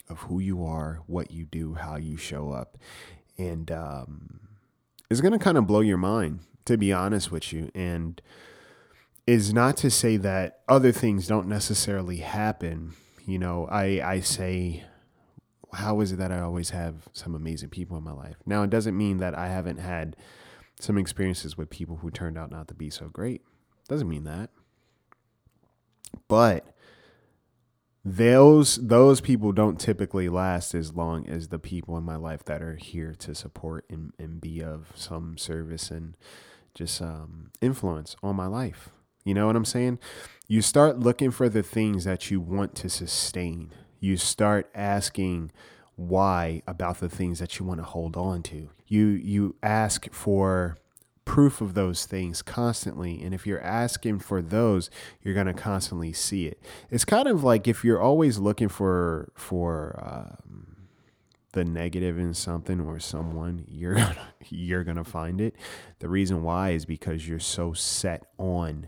of 0.09 0.19
who 0.21 0.39
you 0.39 0.65
are, 0.65 1.01
what 1.07 1.31
you 1.31 1.45
do, 1.45 1.75
how 1.75 1.95
you 1.95 2.17
show 2.17 2.51
up. 2.51 2.77
And 3.37 3.71
um 3.71 4.39
it's 5.09 5.21
going 5.21 5.33
to 5.33 5.39
kind 5.39 5.57
of 5.57 5.67
blow 5.67 5.81
your 5.81 5.97
mind 5.97 6.39
to 6.65 6.77
be 6.77 6.91
honest 6.91 7.31
with 7.31 7.53
you 7.53 7.71
and 7.75 8.21
is 9.27 9.53
not 9.53 9.77
to 9.77 9.89
say 9.89 10.17
that 10.17 10.59
other 10.67 10.91
things 10.91 11.27
don't 11.27 11.47
necessarily 11.47 12.17
happen. 12.17 12.93
You 13.25 13.39
know, 13.39 13.67
I 13.69 14.01
I 14.03 14.19
say 14.19 14.83
how 15.73 15.99
is 16.01 16.11
it 16.11 16.17
that 16.17 16.31
I 16.31 16.39
always 16.39 16.69
have 16.69 17.09
some 17.11 17.35
amazing 17.35 17.69
people 17.69 17.97
in 17.97 18.03
my 18.03 18.13
life? 18.13 18.37
Now, 18.45 18.63
it 18.63 18.69
doesn't 18.69 18.97
mean 18.97 19.17
that 19.17 19.37
I 19.37 19.47
haven't 19.47 19.77
had 19.77 20.15
some 20.79 20.97
experiences 20.97 21.57
with 21.57 21.69
people 21.69 21.97
who 21.97 22.11
turned 22.11 22.37
out 22.37 22.51
not 22.51 22.67
to 22.69 22.73
be 22.73 22.89
so 22.89 23.09
great. 23.09 23.41
Doesn't 23.87 24.09
mean 24.09 24.23
that. 24.23 24.49
But 26.27 26.65
those 28.03 28.75
those 28.75 29.19
people 29.19 29.51
don't 29.51 29.79
typically 29.79 30.29
last 30.29 30.75
as 30.75 30.93
long 30.93 31.27
as 31.27 31.47
the 31.47 31.59
people 31.59 31.97
in 31.97 32.03
my 32.03 32.15
life 32.15 32.43
that 32.45 32.61
are 32.61 32.75
here 32.75 33.15
to 33.19 33.33
support 33.33 33.85
and, 33.89 34.13
and 34.19 34.39
be 34.39 34.61
of 34.61 34.91
some 34.95 35.37
service 35.37 35.89
and 35.89 36.15
just 36.73 37.01
um, 37.01 37.51
influence 37.61 38.15
on 38.21 38.35
my 38.35 38.47
life. 38.47 38.89
You 39.25 39.33
know 39.33 39.47
what 39.47 39.57
I'm 39.57 39.65
saying? 39.65 39.99
You 40.47 40.61
start 40.61 40.99
looking 40.99 41.31
for 41.31 41.49
the 41.49 41.63
things 41.63 42.05
that 42.05 42.31
you 42.31 42.39
want 42.39 42.75
to 42.75 42.89
sustain. 42.89 43.71
You 43.99 44.15
start 44.15 44.69
asking 44.73 45.51
why 45.95 46.61
about 46.67 46.99
the 46.99 47.09
things 47.09 47.39
that 47.39 47.57
you 47.59 47.65
want 47.65 47.79
to 47.79 47.85
hold 47.85 48.15
on 48.15 48.43
to. 48.43 48.69
You 48.87 49.07
you 49.07 49.55
ask 49.63 50.11
for 50.13 50.77
proof 51.25 51.59
of 51.59 51.73
those 51.73 52.05
things 52.05 52.43
constantly 52.43 53.19
and 53.23 53.33
if 53.33 53.47
you're 53.47 53.61
asking 53.61 54.19
for 54.19 54.43
those 54.43 54.91
you're 55.23 55.33
going 55.33 55.47
to 55.47 55.55
constantly 55.55 56.13
see 56.13 56.45
it 56.45 56.61
it's 56.91 57.03
kind 57.03 57.27
of 57.27 57.43
like 57.43 57.67
if 57.67 57.83
you're 57.83 57.99
always 57.99 58.37
looking 58.37 58.69
for 58.69 59.31
for 59.33 59.99
um, 60.03 60.75
the 61.53 61.65
negative 61.65 62.19
in 62.19 62.31
something 62.31 62.79
or 62.79 62.99
someone 62.99 63.65
you're 63.67 63.95
gonna, 63.95 64.27
you're 64.49 64.83
going 64.83 64.97
to 64.97 65.03
find 65.03 65.41
it 65.41 65.55
the 65.97 66.07
reason 66.07 66.43
why 66.43 66.69
is 66.69 66.85
because 66.85 67.27
you're 67.27 67.39
so 67.39 67.73
set 67.73 68.23
on 68.37 68.87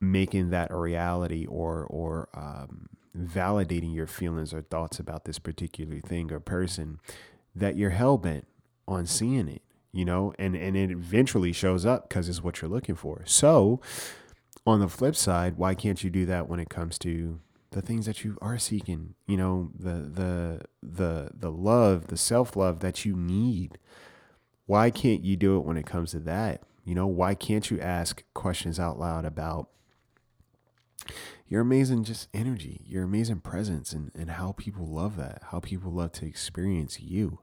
making 0.00 0.50
that 0.50 0.70
a 0.70 0.76
reality 0.76 1.46
or 1.46 1.84
or 1.84 2.28
um, 2.34 2.88
validating 3.16 3.94
your 3.94 4.06
feelings 4.06 4.52
or 4.52 4.62
thoughts 4.62 4.98
about 4.98 5.24
this 5.24 5.38
particular 5.38 6.00
thing 6.00 6.30
or 6.30 6.40
person 6.40 7.00
that 7.54 7.76
you're 7.76 7.90
hell 7.90 8.18
bent 8.18 8.46
on 8.86 9.06
seeing 9.06 9.48
it, 9.48 9.62
you 9.92 10.04
know, 10.04 10.34
and, 10.38 10.54
and 10.54 10.76
it 10.76 10.90
eventually 10.90 11.52
shows 11.52 11.86
up 11.86 12.08
because 12.08 12.28
it's 12.28 12.42
what 12.42 12.60
you're 12.60 12.70
looking 12.70 12.94
for. 12.94 13.22
So, 13.24 13.80
on 14.66 14.80
the 14.80 14.88
flip 14.88 15.16
side, 15.16 15.56
why 15.56 15.74
can't 15.74 16.02
you 16.02 16.10
do 16.10 16.26
that 16.26 16.48
when 16.48 16.60
it 16.60 16.68
comes 16.68 16.98
to 16.98 17.40
the 17.70 17.80
things 17.80 18.06
that 18.06 18.24
you 18.24 18.36
are 18.42 18.58
seeking? 18.58 19.14
You 19.26 19.36
know, 19.36 19.70
the 19.78 19.92
the 19.92 20.60
the 20.82 21.30
the 21.34 21.50
love, 21.50 22.08
the 22.08 22.16
self 22.16 22.56
love 22.56 22.80
that 22.80 23.04
you 23.04 23.16
need. 23.16 23.78
Why 24.66 24.90
can't 24.90 25.22
you 25.22 25.36
do 25.36 25.56
it 25.56 25.64
when 25.64 25.76
it 25.76 25.86
comes 25.86 26.10
to 26.10 26.18
that? 26.20 26.62
You 26.84 26.94
know, 26.94 27.06
why 27.06 27.34
can't 27.34 27.70
you 27.70 27.80
ask 27.80 28.24
questions 28.34 28.80
out 28.80 28.98
loud 28.98 29.24
about 29.24 29.68
your 31.48 31.60
amazing 31.60 32.04
just 32.04 32.28
energy, 32.34 32.82
your 32.86 33.04
amazing 33.04 33.40
presence 33.40 33.92
and, 33.92 34.10
and 34.14 34.30
how 34.30 34.52
people 34.52 34.86
love 34.86 35.16
that, 35.16 35.42
how 35.50 35.60
people 35.60 35.92
love 35.92 36.12
to 36.12 36.26
experience 36.26 37.00
you. 37.00 37.40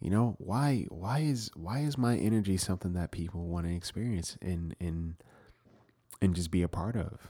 You 0.00 0.10
know, 0.10 0.36
why 0.38 0.86
why 0.88 1.18
is 1.18 1.50
why 1.54 1.80
is 1.80 1.98
my 1.98 2.16
energy 2.16 2.56
something 2.56 2.94
that 2.94 3.10
people 3.10 3.46
want 3.46 3.66
to 3.66 3.74
experience 3.74 4.38
and 4.40 4.74
and 4.80 5.16
and 6.22 6.34
just 6.34 6.50
be 6.50 6.62
a 6.62 6.68
part 6.68 6.96
of? 6.96 7.28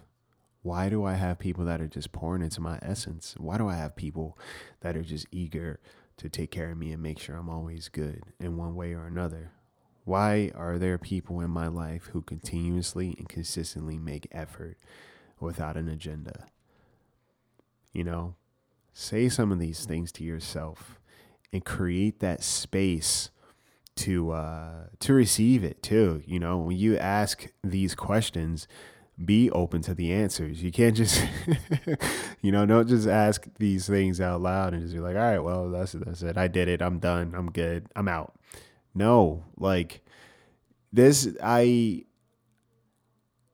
Why 0.62 0.88
do 0.88 1.04
I 1.04 1.14
have 1.14 1.38
people 1.38 1.64
that 1.64 1.80
are 1.80 1.88
just 1.88 2.12
pouring 2.12 2.42
into 2.42 2.60
my 2.60 2.78
essence? 2.82 3.34
Why 3.38 3.58
do 3.58 3.66
I 3.66 3.74
have 3.74 3.96
people 3.96 4.38
that 4.80 4.96
are 4.96 5.02
just 5.02 5.26
eager 5.32 5.80
to 6.18 6.28
take 6.28 6.50
care 6.50 6.70
of 6.70 6.78
me 6.78 6.92
and 6.92 7.02
make 7.02 7.18
sure 7.18 7.34
I'm 7.34 7.48
always 7.48 7.88
good 7.88 8.22
in 8.38 8.56
one 8.56 8.74
way 8.76 8.92
or 8.92 9.06
another? 9.06 9.52
Why 10.04 10.52
are 10.54 10.78
there 10.78 10.98
people 10.98 11.40
in 11.40 11.50
my 11.50 11.68
life 11.68 12.10
who 12.12 12.22
continuously 12.22 13.14
and 13.18 13.28
consistently 13.28 13.98
make 13.98 14.28
effort 14.32 14.76
without 15.40 15.76
an 15.76 15.88
agenda. 15.88 16.46
You 17.92 18.04
know, 18.04 18.34
say 18.92 19.28
some 19.28 19.50
of 19.52 19.58
these 19.58 19.84
things 19.84 20.12
to 20.12 20.24
yourself 20.24 21.00
and 21.52 21.64
create 21.64 22.20
that 22.20 22.42
space 22.42 23.30
to 23.96 24.30
uh, 24.30 24.84
to 25.00 25.12
receive 25.12 25.64
it 25.64 25.82
too. 25.82 26.22
You 26.26 26.38
know, 26.40 26.58
when 26.58 26.76
you 26.76 26.96
ask 26.96 27.48
these 27.62 27.94
questions, 27.94 28.68
be 29.22 29.50
open 29.50 29.82
to 29.82 29.94
the 29.94 30.12
answers. 30.12 30.62
You 30.62 30.72
can't 30.72 30.96
just, 30.96 31.22
you 32.40 32.52
know, 32.52 32.64
don't 32.64 32.88
just 32.88 33.06
ask 33.06 33.46
these 33.58 33.86
things 33.86 34.20
out 34.20 34.40
loud 34.40 34.72
and 34.72 34.82
just 34.82 34.94
be 34.94 35.00
like, 35.00 35.16
all 35.16 35.22
right, 35.22 35.38
well, 35.38 35.70
that's 35.70 35.92
that's 35.92 36.22
it. 36.22 36.38
I 36.38 36.48
did 36.48 36.68
it. 36.68 36.80
I'm 36.80 36.98
done. 36.98 37.34
I'm 37.36 37.50
good. 37.50 37.86
I'm 37.94 38.08
out. 38.08 38.34
No, 38.94 39.44
like 39.56 40.02
this, 40.92 41.28
I 41.42 42.04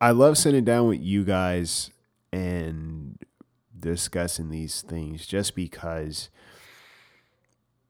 I 0.00 0.10
love 0.10 0.36
sitting 0.36 0.64
down 0.64 0.88
with 0.88 1.00
you 1.00 1.24
guys 1.24 1.90
and 2.30 3.18
discussing 3.78 4.50
these 4.50 4.82
things 4.82 5.26
just 5.26 5.54
because 5.54 6.28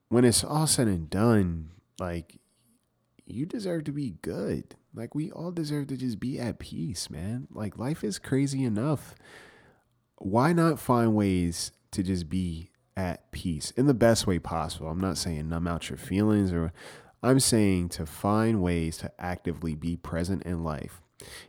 when 0.07 0.23
it's 0.23 0.43
all 0.43 0.67
said 0.67 0.87
and 0.87 1.09
done, 1.09 1.71
like 1.99 2.39
you 3.25 3.45
deserve 3.45 3.83
to 3.85 3.91
be 3.91 4.15
good. 4.21 4.75
Like 4.93 5.15
we 5.15 5.31
all 5.31 5.51
deserve 5.51 5.87
to 5.87 5.97
just 5.97 6.17
be 6.17 6.39
at 6.39 6.59
peace, 6.59 7.09
man. 7.09 7.47
Like 7.51 7.77
life 7.77 8.05
is 8.05 8.19
crazy 8.19 8.63
enough. 8.63 9.13
Why 10.17 10.53
not 10.53 10.79
find 10.79 11.13
ways 11.13 11.73
to 11.91 12.03
just 12.03 12.29
be 12.29 12.71
at 12.95 13.31
peace 13.31 13.71
in 13.71 13.85
the 13.85 13.93
best 13.93 14.25
way 14.25 14.39
possible? 14.39 14.87
I'm 14.87 14.99
not 14.99 15.17
saying 15.17 15.49
numb 15.49 15.67
out 15.67 15.89
your 15.89 15.97
feelings 15.97 16.53
or 16.53 16.71
I'm 17.21 17.41
saying 17.41 17.89
to 17.89 18.05
find 18.05 18.61
ways 18.61 18.97
to 18.99 19.11
actively 19.19 19.75
be 19.75 19.97
present 19.97 20.43
in 20.43 20.63
life 20.63 21.01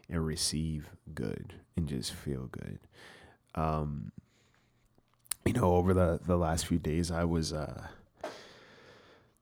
and 0.09 0.25
receive 0.25 0.91
good 1.15 1.55
and 1.77 1.89
just 1.89 2.13
feel 2.13 2.47
good. 2.47 2.79
Um, 3.55 4.13
you 5.45 5.53
know, 5.53 5.75
over 5.75 5.95
the, 5.95 6.21
the 6.25 6.37
last 6.37 6.67
few 6.67 6.79
days, 6.79 7.11
I 7.11 7.25
was, 7.25 7.53
uh, 7.53 7.89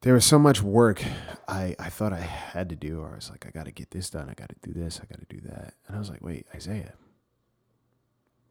there 0.02 0.14
was 0.14 0.24
so 0.24 0.38
much 0.38 0.62
work 0.62 1.02
I, 1.48 1.74
I 1.78 1.88
thought 1.88 2.12
I 2.12 2.20
had 2.20 2.68
to 2.68 2.76
do, 2.76 3.00
or 3.00 3.12
I 3.12 3.16
was 3.16 3.30
like, 3.30 3.46
I 3.46 3.50
got 3.50 3.64
to 3.66 3.72
get 3.72 3.90
this 3.90 4.10
done. 4.10 4.28
I 4.28 4.34
got 4.34 4.50
to 4.50 4.56
do 4.62 4.72
this. 4.72 5.00
I 5.02 5.06
got 5.06 5.20
to 5.20 5.34
do 5.34 5.40
that. 5.48 5.74
And 5.86 5.96
I 5.96 5.98
was 5.98 6.10
like, 6.10 6.22
wait, 6.22 6.46
Isaiah, 6.54 6.94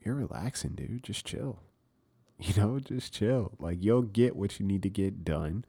you're 0.03 0.15
relaxing, 0.15 0.71
dude. 0.71 1.03
Just 1.03 1.25
chill. 1.25 1.59
You 2.37 2.53
know, 2.61 2.79
just 2.79 3.13
chill. 3.13 3.53
Like, 3.59 3.77
you'll 3.81 4.01
get 4.01 4.35
what 4.35 4.59
you 4.59 4.65
need 4.65 4.83
to 4.83 4.89
get 4.89 5.23
done. 5.23 5.63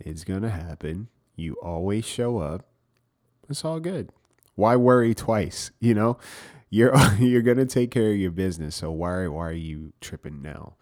It's 0.00 0.24
going 0.24 0.42
to 0.42 0.50
happen. 0.50 1.06
You 1.36 1.54
always 1.62 2.04
show 2.04 2.38
up. 2.38 2.66
It's 3.48 3.64
all 3.64 3.78
good. 3.78 4.10
Why 4.54 4.76
worry 4.76 5.14
twice? 5.14 5.70
You 5.80 5.94
know, 5.94 6.18
you're 6.70 6.96
you're 7.18 7.42
gonna 7.42 7.66
take 7.66 7.90
care 7.90 8.10
of 8.10 8.16
your 8.16 8.30
business. 8.30 8.76
So 8.76 8.90
why 8.90 9.26
why 9.28 9.48
are 9.48 9.52
you 9.52 9.92
tripping 10.00 10.42
now? 10.42 10.74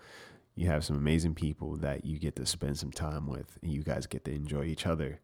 You 0.55 0.67
have 0.67 0.85
some 0.85 0.97
amazing 0.97 1.35
people 1.35 1.77
that 1.77 2.05
you 2.05 2.19
get 2.19 2.37
to 2.37 2.47
spend 2.47 2.79
some 2.79 2.93
time 2.93 3.27
with, 3.27 3.59
and 3.63 3.73
you 3.73 3.83
guys 3.83 4.07
get 4.07 4.25
to 4.27 4.33
enjoy 4.33 4.65
each 4.65 4.87
other. 4.87 5.21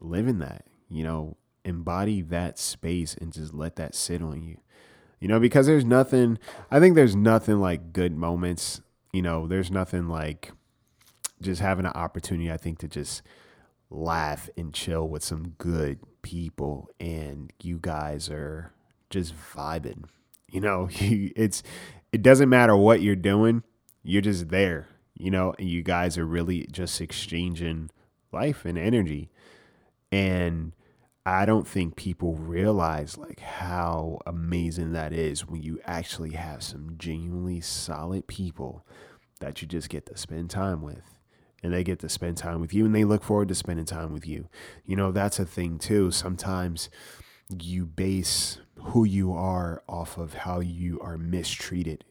Live 0.00 0.26
in 0.26 0.38
that, 0.40 0.64
you 0.88 1.04
know, 1.04 1.36
embody 1.64 2.22
that 2.22 2.58
space 2.58 3.14
and 3.14 3.32
just 3.32 3.54
let 3.54 3.76
that 3.76 3.94
sit 3.94 4.22
on 4.22 4.42
you. 4.42 4.58
You 5.20 5.28
know, 5.28 5.38
because 5.38 5.66
there's 5.66 5.84
nothing. 5.84 6.38
I 6.70 6.80
think 6.80 6.96
there's 6.96 7.14
nothing 7.14 7.60
like 7.60 7.92
good 7.92 8.16
moments. 8.16 8.80
You 9.12 9.22
know, 9.22 9.46
there's 9.46 9.70
nothing 9.70 10.08
like 10.08 10.50
just 11.40 11.60
having 11.60 11.86
an 11.86 11.92
opportunity. 11.92 12.50
I 12.50 12.56
think 12.56 12.78
to 12.78 12.88
just 12.88 13.22
laugh 13.92 14.48
and 14.56 14.72
chill 14.72 15.08
with 15.08 15.22
some 15.22 15.50
good 15.58 15.98
people 16.22 16.88
and 16.98 17.52
you 17.62 17.78
guys 17.80 18.28
are 18.30 18.72
just 19.10 19.34
vibing. 19.54 20.04
You 20.48 20.60
know, 20.60 20.88
it's 20.92 21.62
it 22.12 22.22
doesn't 22.22 22.48
matter 22.48 22.76
what 22.76 23.02
you're 23.02 23.16
doing, 23.16 23.62
you're 24.02 24.22
just 24.22 24.48
there, 24.48 24.88
you 25.14 25.30
know, 25.30 25.54
and 25.58 25.68
you 25.68 25.82
guys 25.82 26.18
are 26.18 26.26
really 26.26 26.66
just 26.70 27.00
exchanging 27.00 27.90
life 28.32 28.64
and 28.64 28.78
energy. 28.78 29.30
And 30.10 30.72
I 31.24 31.46
don't 31.46 31.66
think 31.66 31.96
people 31.96 32.34
realize 32.34 33.16
like 33.16 33.40
how 33.40 34.18
amazing 34.26 34.92
that 34.92 35.12
is 35.12 35.46
when 35.46 35.62
you 35.62 35.80
actually 35.84 36.32
have 36.32 36.62
some 36.62 36.96
genuinely 36.98 37.60
solid 37.60 38.26
people 38.26 38.84
that 39.40 39.62
you 39.62 39.68
just 39.68 39.88
get 39.88 40.06
to 40.06 40.16
spend 40.16 40.50
time 40.50 40.82
with 40.82 41.21
and 41.62 41.72
they 41.72 41.84
get 41.84 42.00
to 42.00 42.08
spend 42.08 42.36
time 42.36 42.60
with 42.60 42.74
you 42.74 42.84
and 42.84 42.94
they 42.94 43.04
look 43.04 43.22
forward 43.22 43.48
to 43.48 43.54
spending 43.54 43.84
time 43.84 44.12
with 44.12 44.26
you. 44.26 44.48
You 44.84 44.96
know, 44.96 45.12
that's 45.12 45.38
a 45.38 45.44
thing 45.44 45.78
too. 45.78 46.10
Sometimes 46.10 46.90
you 47.60 47.86
base 47.86 48.58
who 48.76 49.04
you 49.04 49.32
are 49.32 49.82
off 49.88 50.18
of 50.18 50.34
how 50.34 50.60
you 50.60 50.98
are 51.00 51.16
mistreated. 51.16 52.04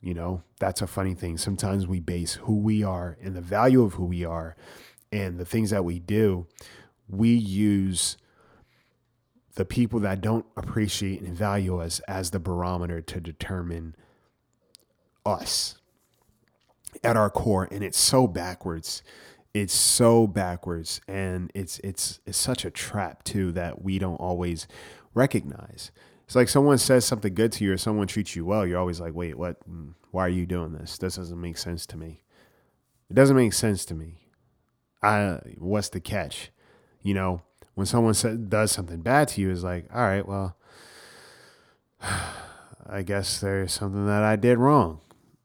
You 0.00 0.12
know, 0.12 0.42
that's 0.60 0.82
a 0.82 0.86
funny 0.86 1.14
thing. 1.14 1.38
Sometimes 1.38 1.86
we 1.86 2.00
base 2.00 2.34
who 2.34 2.58
we 2.58 2.82
are 2.82 3.16
and 3.22 3.34
the 3.34 3.40
value 3.40 3.82
of 3.82 3.94
who 3.94 4.04
we 4.04 4.24
are 4.24 4.56
and 5.10 5.38
the 5.38 5.46
things 5.46 5.70
that 5.70 5.84
we 5.84 5.98
do, 5.98 6.46
we 7.08 7.30
use 7.30 8.18
the 9.54 9.64
people 9.64 10.00
that 10.00 10.20
don't 10.20 10.44
appreciate 10.56 11.22
and 11.22 11.36
value 11.36 11.80
us 11.80 12.00
as 12.00 12.30
the 12.30 12.40
barometer 12.40 13.00
to 13.00 13.20
determine 13.20 13.94
us 15.24 15.78
at 17.02 17.16
our 17.16 17.30
core 17.30 17.68
and 17.70 17.82
it's 17.82 17.98
so 17.98 18.26
backwards 18.26 19.02
it's 19.52 19.74
so 19.74 20.26
backwards 20.26 21.00
and 21.06 21.50
it's 21.54 21.78
it's 21.80 22.20
it's 22.26 22.38
such 22.38 22.64
a 22.64 22.70
trap 22.70 23.22
too 23.24 23.52
that 23.52 23.82
we 23.82 23.98
don't 23.98 24.16
always 24.16 24.66
recognize 25.14 25.90
it's 26.24 26.34
like 26.34 26.48
someone 26.48 26.78
says 26.78 27.04
something 27.04 27.34
good 27.34 27.52
to 27.52 27.64
you 27.64 27.72
or 27.72 27.76
someone 27.76 28.06
treats 28.06 28.34
you 28.34 28.44
well, 28.44 28.66
you're 28.66 28.78
always 28.78 29.00
like, 29.00 29.14
wait, 29.14 29.36
what? 29.36 29.56
Mm, 29.68 29.94
why 30.10 30.26
are 30.26 30.30
you 30.30 30.46
doing 30.46 30.72
this? 30.72 30.96
This 30.98 31.16
doesn't 31.16 31.40
make 31.40 31.58
sense 31.58 31.86
to 31.86 31.96
me. 31.96 32.22
It 33.10 33.14
doesn't 33.14 33.36
make 33.36 33.52
sense 33.52 33.84
to 33.86 33.94
me. 33.94 34.28
I, 35.02 35.38
what's 35.58 35.90
the 35.90 36.00
catch? 36.00 36.50
You 37.02 37.14
know, 37.14 37.42
when 37.74 37.86
someone 37.86 38.14
says, 38.14 38.38
does 38.38 38.72
something 38.72 39.02
bad 39.02 39.28
to 39.28 39.40
you, 39.40 39.50
is 39.50 39.62
like, 39.62 39.86
all 39.94 40.00
right, 40.00 40.26
well, 40.26 40.56
I 42.86 43.02
guess 43.02 43.40
there's 43.40 43.72
something 43.72 44.06
that 44.06 44.22
I 44.22 44.36
did 44.36 44.58
wrong 44.58 45.00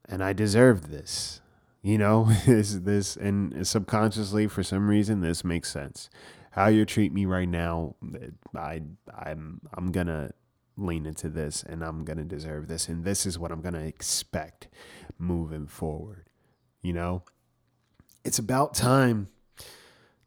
and 0.10 0.24
I 0.24 0.34
deserved 0.34 0.90
this. 0.90 1.42
You 1.82 1.98
know, 1.98 2.26
this, 2.46 2.74
this, 2.74 3.16
and 3.16 3.66
subconsciously, 3.66 4.48
for 4.48 4.64
some 4.64 4.90
reason, 4.90 5.22
this 5.22 5.44
makes 5.44 5.72
sense. 5.72 6.10
How 6.52 6.68
you 6.68 6.84
treat 6.84 7.14
me 7.14 7.26
right 7.26 7.48
now, 7.48 7.96
I, 8.56 8.82
I'm, 9.16 9.62
I'm 9.74 9.92
gonna 9.92 10.32
lean 10.76 11.06
into 11.06 11.30
this 11.30 11.64
and 11.64 11.84
I'm 11.84 12.04
to 12.18 12.24
deserve 12.24 12.68
this. 12.68 12.88
And 12.88 13.04
this 13.04 13.26
is 13.26 13.38
what 13.38 13.52
I'm 13.52 13.62
to 13.76 13.86
expect 13.86 14.68
moving 15.18 15.68
forward. 15.68 16.26
You 16.82 16.94
know, 16.94 17.24
it's 18.24 18.40
about 18.40 18.74
time 18.74 19.28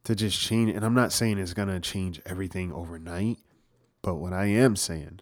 to 0.04 0.14
just 0.14 0.38
change. 0.40 0.70
And 0.70 0.84
I'm 0.84 0.94
not 0.94 1.12
saying 1.12 1.38
it's 1.38 1.54
to 1.68 1.80
change 1.80 2.20
everything 2.26 2.72
overnight, 2.72 3.38
but 4.02 4.16
what 4.16 4.32
I 4.32 4.46
am 4.46 4.76
saying 4.76 5.20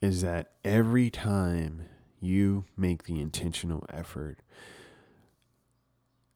is 0.00 0.22
that 0.22 0.52
every 0.64 1.10
time 1.10 1.82
you 2.20 2.64
make 2.76 3.04
the 3.04 3.20
intentional 3.20 3.84
effort 3.92 4.38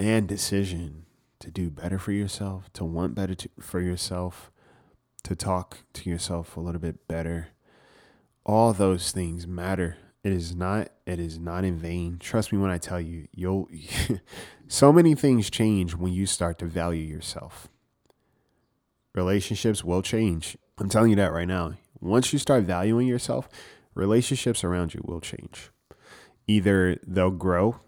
and 0.00 0.26
decision 0.26 1.06
to 1.40 1.50
do 1.50 1.70
better 1.70 1.98
for 1.98 2.12
yourself, 2.12 2.72
to 2.72 2.84
want 2.84 3.14
better 3.14 3.34
to, 3.34 3.48
for 3.60 3.80
yourself, 3.80 4.50
to 5.22 5.34
talk 5.34 5.78
to 5.94 6.08
yourself 6.08 6.56
a 6.56 6.60
little 6.60 6.80
bit 6.80 7.06
better, 7.08 7.48
all 8.44 8.72
those 8.72 9.12
things 9.12 9.46
matter. 9.46 9.96
It 10.22 10.32
is 10.32 10.54
not 10.54 10.88
it 11.06 11.18
is 11.18 11.38
not 11.38 11.64
in 11.64 11.76
vain. 11.76 12.18
Trust 12.18 12.50
me 12.50 12.58
when 12.58 12.70
I 12.70 12.78
tell 12.78 13.00
you, 13.00 13.28
you'll 13.32 13.68
so 14.68 14.92
many 14.92 15.14
things 15.14 15.50
change 15.50 15.94
when 15.94 16.12
you 16.12 16.24
start 16.24 16.58
to 16.60 16.66
value 16.66 17.02
yourself. 17.02 17.68
Relationships 19.14 19.84
will 19.84 20.02
change. 20.02 20.56
I'm 20.78 20.88
telling 20.88 21.10
you 21.10 21.16
that 21.16 21.32
right 21.32 21.46
now. 21.46 21.74
Once 22.00 22.32
you 22.32 22.38
start 22.38 22.64
valuing 22.64 23.06
yourself, 23.06 23.48
relationships 23.94 24.64
around 24.64 24.94
you 24.94 25.02
will 25.04 25.20
change. 25.20 25.70
Either 26.46 26.98
they'll 27.06 27.30
grow 27.30 27.80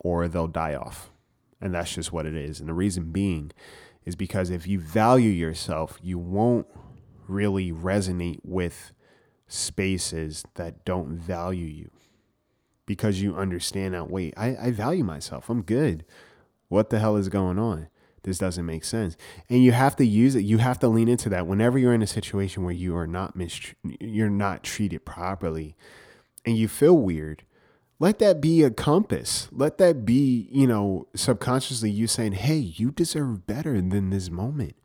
or 0.00 0.28
they'll 0.28 0.46
die 0.46 0.74
off. 0.74 1.10
And 1.60 1.74
that's 1.74 1.94
just 1.94 2.12
what 2.12 2.26
it 2.26 2.34
is. 2.34 2.60
And 2.60 2.68
the 2.68 2.74
reason 2.74 3.10
being 3.10 3.52
is 4.04 4.16
because 4.16 4.50
if 4.50 4.66
you 4.66 4.78
value 4.78 5.30
yourself, 5.30 5.98
you 6.02 6.18
won't 6.18 6.66
really 7.26 7.72
resonate 7.72 8.40
with 8.44 8.92
spaces 9.46 10.44
that 10.54 10.84
don't 10.84 11.16
value 11.16 11.66
you 11.66 11.90
because 12.86 13.22
you 13.22 13.36
understand 13.36 13.94
that 13.94 14.10
wait 14.10 14.34
I, 14.36 14.56
I 14.56 14.70
value 14.70 15.04
myself. 15.04 15.48
I'm 15.48 15.62
good. 15.62 16.04
What 16.68 16.90
the 16.90 16.98
hell 16.98 17.16
is 17.16 17.28
going 17.28 17.58
on? 17.58 17.88
This 18.22 18.38
doesn't 18.38 18.64
make 18.64 18.84
sense. 18.84 19.16
And 19.50 19.62
you 19.62 19.72
have 19.72 19.96
to 19.96 20.06
use 20.06 20.34
it. 20.34 20.44
You 20.44 20.58
have 20.58 20.78
to 20.80 20.88
lean 20.88 21.08
into 21.08 21.28
that. 21.28 21.46
Whenever 21.46 21.78
you're 21.78 21.92
in 21.92 22.02
a 22.02 22.06
situation 22.06 22.64
where 22.64 22.74
you 22.74 22.96
are 22.96 23.06
not 23.06 23.34
you're 24.00 24.30
not 24.30 24.62
treated 24.62 25.04
properly 25.04 25.76
and 26.44 26.56
you 26.56 26.68
feel 26.68 26.96
weird 26.96 27.44
let 27.98 28.18
that 28.18 28.40
be 28.40 28.62
a 28.62 28.70
compass. 28.70 29.48
Let 29.52 29.78
that 29.78 30.04
be 30.04 30.48
you 30.50 30.66
know 30.66 31.06
subconsciously 31.14 31.90
you 31.90 32.06
saying 32.06 32.32
hey 32.32 32.56
you 32.56 32.90
deserve 32.90 33.46
better 33.46 33.74
than 33.80 34.10
this 34.10 34.30
moment. 34.30 34.76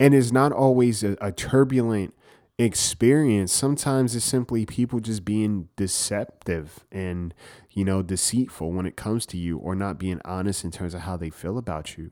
And 0.00 0.14
it's 0.14 0.32
not 0.32 0.52
always 0.52 1.04
a, 1.04 1.16
a 1.20 1.30
turbulent 1.30 2.14
experience. 2.58 3.52
Sometimes 3.52 4.14
it's 4.16 4.24
simply 4.24 4.66
people 4.66 5.00
just 5.00 5.24
being 5.24 5.68
deceptive 5.76 6.84
and 6.90 7.32
you 7.70 7.84
know 7.84 8.02
deceitful 8.02 8.72
when 8.72 8.86
it 8.86 8.96
comes 8.96 9.24
to 9.26 9.36
you 9.36 9.58
or 9.58 9.74
not 9.74 9.98
being 9.98 10.20
honest 10.24 10.64
in 10.64 10.70
terms 10.70 10.94
of 10.94 11.02
how 11.02 11.16
they 11.16 11.30
feel 11.30 11.58
about 11.58 11.96
you. 11.96 12.10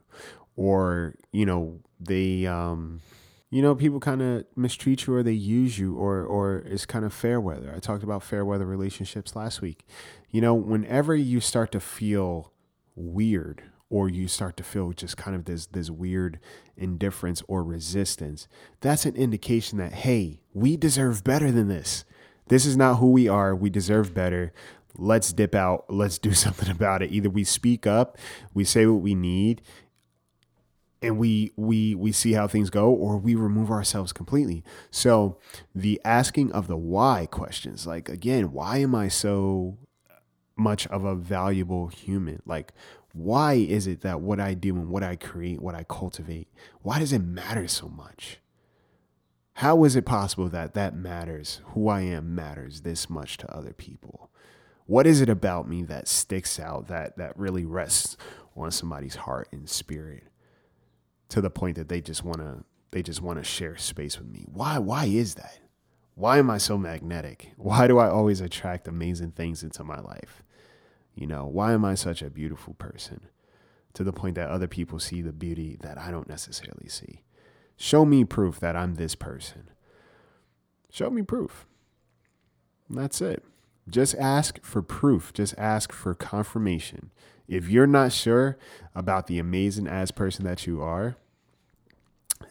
Or 0.57 1.15
you 1.33 1.47
know 1.47 1.81
they 1.99 2.47
um 2.47 3.01
you 3.51 3.63
know 3.63 3.75
people 3.75 3.99
kind 3.99 4.23
of 4.23 4.45
mistreat 4.57 5.07
you 5.07 5.15
or 5.15 5.23
they 5.23 5.33
use 5.33 5.79
you 5.79 5.97
or 5.97 6.23
or 6.23 6.59
it's 6.59 6.87
kind 6.87 7.05
of 7.05 7.13
fair 7.13 7.41
weather. 7.41 7.73
I 7.75 7.81
talked 7.81 8.03
about 8.03 8.23
fair 8.23 8.45
weather 8.45 8.67
relationships 8.67 9.35
last 9.35 9.61
week 9.61 9.85
you 10.31 10.41
know 10.41 10.55
whenever 10.55 11.15
you 11.15 11.41
start 11.41 11.73
to 11.73 11.81
feel 11.81 12.53
weird 12.95 13.63
or 13.89 14.09
you 14.09 14.29
start 14.29 14.57
to 14.57 14.63
feel 14.63 14.93
just 14.93 15.17
kind 15.17 15.35
of 15.35 15.45
this 15.45 15.67
this 15.67 15.91
weird 15.91 16.39
indifference 16.77 17.43
or 17.49 17.63
resistance, 17.63 18.49
that's 18.81 19.05
an 19.05 19.17
indication 19.17 19.79
that 19.79 19.93
hey, 19.93 20.41
we 20.55 20.77
deserve 20.77 21.25
better 21.25 21.51
than 21.51 21.69
this. 21.69 22.05
This 22.49 22.67
is 22.67 22.77
not 22.77 22.97
who 22.97 23.11
we 23.11 23.29
are. 23.29 23.55
We 23.55 23.71
deserve 23.71 24.15
better. 24.15 24.53
Let's 24.97 25.33
dip 25.33 25.55
out. 25.55 25.85
Let's 25.89 26.19
do 26.19 26.33
something 26.35 26.71
about 26.71 27.03
it. 27.03 27.13
Either 27.13 27.31
we 27.31 27.45
speak 27.45 27.87
up, 27.87 28.17
we 28.55 28.65
say 28.65 28.87
what 28.87 29.03
we 29.03 29.15
need, 29.15 29.63
and 31.03 31.19
we 31.19 31.53
we 31.57 31.95
we 31.95 32.13
see 32.13 32.33
how 32.33 32.47
things 32.47 32.71
go 32.71 32.91
or 32.91 33.17
we 33.19 33.35
remove 33.35 33.71
ourselves 33.71 34.13
completely 34.13 34.63
so 34.91 35.39
the 35.75 36.01
asking 36.05 36.53
of 36.53 36.67
the 36.67 36.77
why 36.77 37.27
questions 37.31 37.87
like 37.87 38.09
again 38.09 38.53
why 38.53 38.79
am 38.79 38.95
i 38.95 39.09
so 39.09 39.79
much 40.61 40.87
of 40.89 41.05
a 41.05 41.15
valuable 41.15 41.89
human 41.89 42.41
like 42.47 42.73
why 43.13 43.55
is 43.55 43.87
it 43.87 44.03
that 44.03 44.21
what 44.21 44.41
I 44.41 44.55
do 44.55 44.77
and 44.77 44.89
what 44.89 45.03
I 45.03 45.17
create, 45.17 45.61
what 45.61 45.75
I 45.75 45.85
cultivate, 45.85 46.49
why 46.83 46.99
does 46.99 47.13
it 47.13 47.23
matter 47.23 47.67
so 47.67 47.89
much? 47.89 48.39
How 49.55 49.85
is 49.85 49.97
it 49.97 50.07
possible 50.07 50.49
that 50.49 50.75
that 50.75 50.95
matters, 50.95 51.61
who 51.73 51.89
I 51.89 52.03
am 52.03 52.35
matters 52.35 52.83
this 52.83 53.11
much 53.11 53.37
to 53.39 53.55
other 53.55 53.73
people? 53.73 54.31
What 54.87 55.07
is 55.07 55.21
it 55.21 55.29
about 55.29 55.69
me 55.69 55.83
that 55.85 56.09
sticks 56.09 56.59
out, 56.59 56.89
that, 56.89 57.19
that 57.19 57.39
really 57.39 57.65
rests 57.65 58.17
on 58.57 58.71
somebody's 58.71 59.17
heart 59.17 59.49
and 59.53 59.69
spirit 59.69 60.25
to 61.29 61.41
the 61.41 61.51
point 61.51 61.77
that 61.77 61.89
they 61.89 62.01
just 62.01 62.25
want 62.25 62.39
to 62.39 62.65
they 62.93 63.03
just 63.03 63.23
want 63.23 63.39
to 63.39 63.45
share 63.45 63.77
space 63.77 64.19
with 64.19 64.29
me? 64.29 64.45
Why 64.47 64.79
why 64.79 65.05
is 65.07 65.35
that? 65.37 65.61
Why 66.15 66.39
am 66.39 66.51
I 66.51 66.59
so 66.59 66.77
magnetic? 66.77 67.53
Why 67.57 67.87
do 67.87 67.99
I 67.99 68.09
always 68.09 68.41
attract 68.41 68.89
amazing 68.89 69.33
things 69.33 69.63
into 69.63 69.85
my 69.85 70.01
life? 70.01 70.43
You 71.21 71.27
know, 71.27 71.45
why 71.45 71.75
am 71.75 71.85
I 71.85 71.97
such 71.97 72.23
a 72.23 72.31
beautiful 72.31 72.73
person? 72.73 73.21
To 73.93 74.03
the 74.03 74.13
point 74.13 74.37
that 74.37 74.49
other 74.49 74.67
people 74.67 74.99
see 74.99 75.21
the 75.21 75.35
beauty 75.35 75.77
that 75.83 75.99
I 75.99 76.11
don't 76.11 76.29
necessarily 76.29 76.89
see. 76.89 77.21
Show 77.77 78.07
me 78.07 78.25
proof 78.25 78.59
that 78.61 78.75
I'm 78.75 78.95
this 78.95 79.15
person. 79.15 79.69
Show 80.91 81.11
me 81.11 81.21
proof. 81.21 81.67
And 82.89 82.97
that's 82.97 83.21
it. 83.21 83.45
Just 83.87 84.15
ask 84.15 84.65
for 84.65 84.81
proof. 84.81 85.35
Just 85.35 85.55
ask 85.59 85.93
for 85.93 86.15
confirmation. 86.15 87.11
If 87.47 87.69
you're 87.69 87.87
not 87.87 88.13
sure 88.13 88.57
about 88.95 89.27
the 89.27 89.39
amazing 89.39 89.89
as 89.89 90.11
person 90.11 90.47
that 90.47 90.67
you 90.67 90.81
are, 90.81 91.17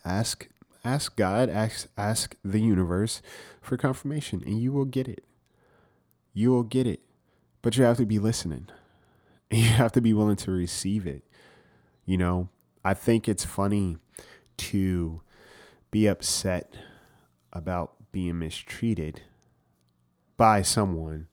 ask 0.05 0.47
ask 0.85 1.15
God, 1.15 1.49
ask 1.49 1.87
ask 1.97 2.35
the 2.43 2.61
universe 2.61 3.23
for 3.61 3.77
confirmation 3.77 4.43
and 4.45 4.61
you 4.61 4.71
will 4.71 4.85
get 4.85 5.07
it. 5.07 5.23
You 6.33 6.51
will 6.51 6.63
get 6.63 6.85
it. 6.85 7.01
But 7.61 7.77
you 7.77 7.83
have 7.83 7.97
to 7.97 8.05
be 8.05 8.19
listening. 8.19 8.67
You 9.51 9.63
have 9.63 9.93
to 9.93 10.01
be 10.01 10.13
willing 10.13 10.35
to 10.35 10.51
receive 10.51 11.07
it. 11.07 11.23
You 12.05 12.19
know, 12.19 12.49
I 12.85 12.93
think 12.93 13.27
it's 13.27 13.45
funny 13.45 13.97
to 14.57 15.21
be 15.89 16.05
upset 16.05 16.75
about 17.51 17.93
being 18.11 18.37
mistreated 18.37 19.23
by 20.37 20.61
someone 20.61 21.29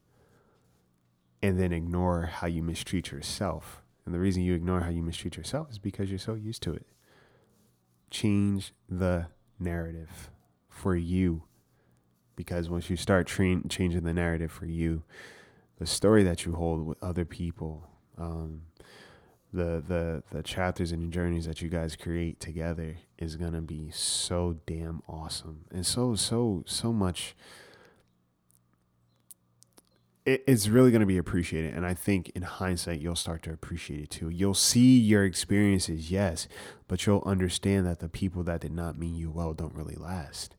and 1.43 1.61
then 1.61 1.73
ignore 1.73 2.23
how 2.23 2.47
you 2.47 2.62
mistreat 2.62 3.11
yourself. 3.11 3.83
And 4.05 4.15
the 4.15 4.19
reason 4.19 4.43
you 4.43 4.55
ignore 4.55 4.81
how 4.81 4.91
you 4.91 5.03
mistreat 5.03 5.37
yourself 5.37 5.71
is 5.71 5.79
because 5.79 6.11
you're 6.11 6.19
so 6.19 6.35
used 6.35 6.62
to 6.62 6.73
it. 6.73 6.87
Change 8.11 8.73
the 8.89 9.27
narrative 9.59 10.31
for 10.69 10.97
you. 10.97 11.43
Because 12.35 12.69
once 12.69 12.91
you 12.91 12.97
start 12.97 13.27
tra- 13.27 13.67
changing 13.69 14.05
the 14.05 14.15
narrative 14.15 14.53
for 14.53 14.67
you, 14.67 15.03
the 15.79 15.87
story 15.87 16.23
that 16.25 16.45
you 16.45 16.55
hold 16.55 16.87
with 16.87 17.03
other 17.03 17.25
people, 17.25 17.89
um, 18.19 18.62
the 19.53 19.83
the 19.87 20.23
the 20.31 20.43
chapters 20.43 20.93
and 20.93 21.12
journeys 21.12 21.47
that 21.47 21.62
you 21.62 21.69
guys 21.69 21.97
create 21.97 22.41
together 22.41 22.97
is 23.19 23.37
gonna 23.37 23.62
be 23.62 23.91
so 23.91 24.59
damn 24.67 25.03
awesome 25.09 25.65
and 25.71 25.87
so 25.87 26.15
so 26.15 26.62
so 26.67 26.93
much 26.93 27.35
it, 30.27 30.43
it's 30.47 30.69
really 30.69 30.91
to 31.01 31.07
be 31.07 31.17
appreciated. 31.17 31.73
And 31.73 31.87
I 31.87 31.95
think 31.95 32.31
in 32.35 32.43
hindsight, 32.43 33.01
you'll 33.01 33.17
start 33.17 33.43
to 33.45 33.53
appreciate 33.53 34.01
it 34.01 34.11
too. 34.11 34.29
You'll 34.29 34.55
see 34.55 34.99
your 34.99 35.25
experiences, 35.25 36.11
yes, 36.11 36.49
but 36.89 37.07
you'll 37.07 37.23
understand 37.25 37.87
that 37.87 38.01
the 38.01 38.09
people 38.09 38.43
that 38.43 38.61
did 38.61 38.73
not 38.73 38.99
mean 38.99 39.15
you 39.15 39.31
well 39.31 39.55
don't 39.55 39.75
really 39.75 39.95
last, 39.95 40.57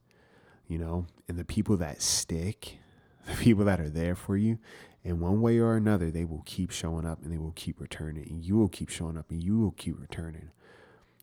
you 0.67 0.77
know? 0.79 1.05
And 1.27 1.37
the 1.37 1.45
people 1.45 1.77
that 1.77 2.01
stick, 2.01 2.77
the 3.27 3.35
people 3.35 3.65
that 3.65 3.81
are 3.81 3.89
there 3.89 4.15
for 4.15 4.37
you, 4.37 4.57
in 5.03 5.19
one 5.19 5.41
way 5.41 5.59
or 5.59 5.75
another, 5.75 6.11
they 6.11 6.25
will 6.25 6.43
keep 6.45 6.71
showing 6.71 7.05
up 7.05 7.23
and 7.23 7.31
they 7.31 7.37
will 7.37 7.53
keep 7.55 7.79
returning. 7.79 8.27
And 8.29 8.43
you 8.43 8.57
will 8.57 8.67
keep 8.67 8.89
showing 8.89 9.17
up 9.17 9.29
and 9.31 9.41
you 9.41 9.59
will 9.59 9.71
keep 9.71 9.99
returning. 9.99 10.51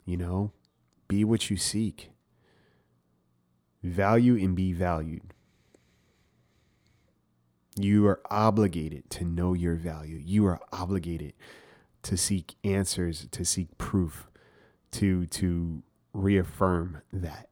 You 0.05 0.17
know, 0.17 0.53
be 1.09 1.25
what 1.25 1.51
you 1.51 1.57
seek, 1.57 2.11
value 3.83 4.37
and 4.37 4.55
be 4.55 4.73
valued. 4.73 5.33
You 7.77 8.07
are 8.07 8.21
obligated 8.31 9.11
to 9.11 9.25
know 9.25 9.53
your 9.53 9.75
value. 9.75 10.21
You 10.23 10.47
are 10.47 10.61
obligated 10.73 11.35
to 12.03 12.17
seek 12.17 12.55
answers, 12.63 13.27
to 13.31 13.45
seek 13.45 13.77
proof, 13.79 14.29
to 14.93 15.27
to 15.27 15.83
reaffirm 16.13 17.03
that. 17.13 17.49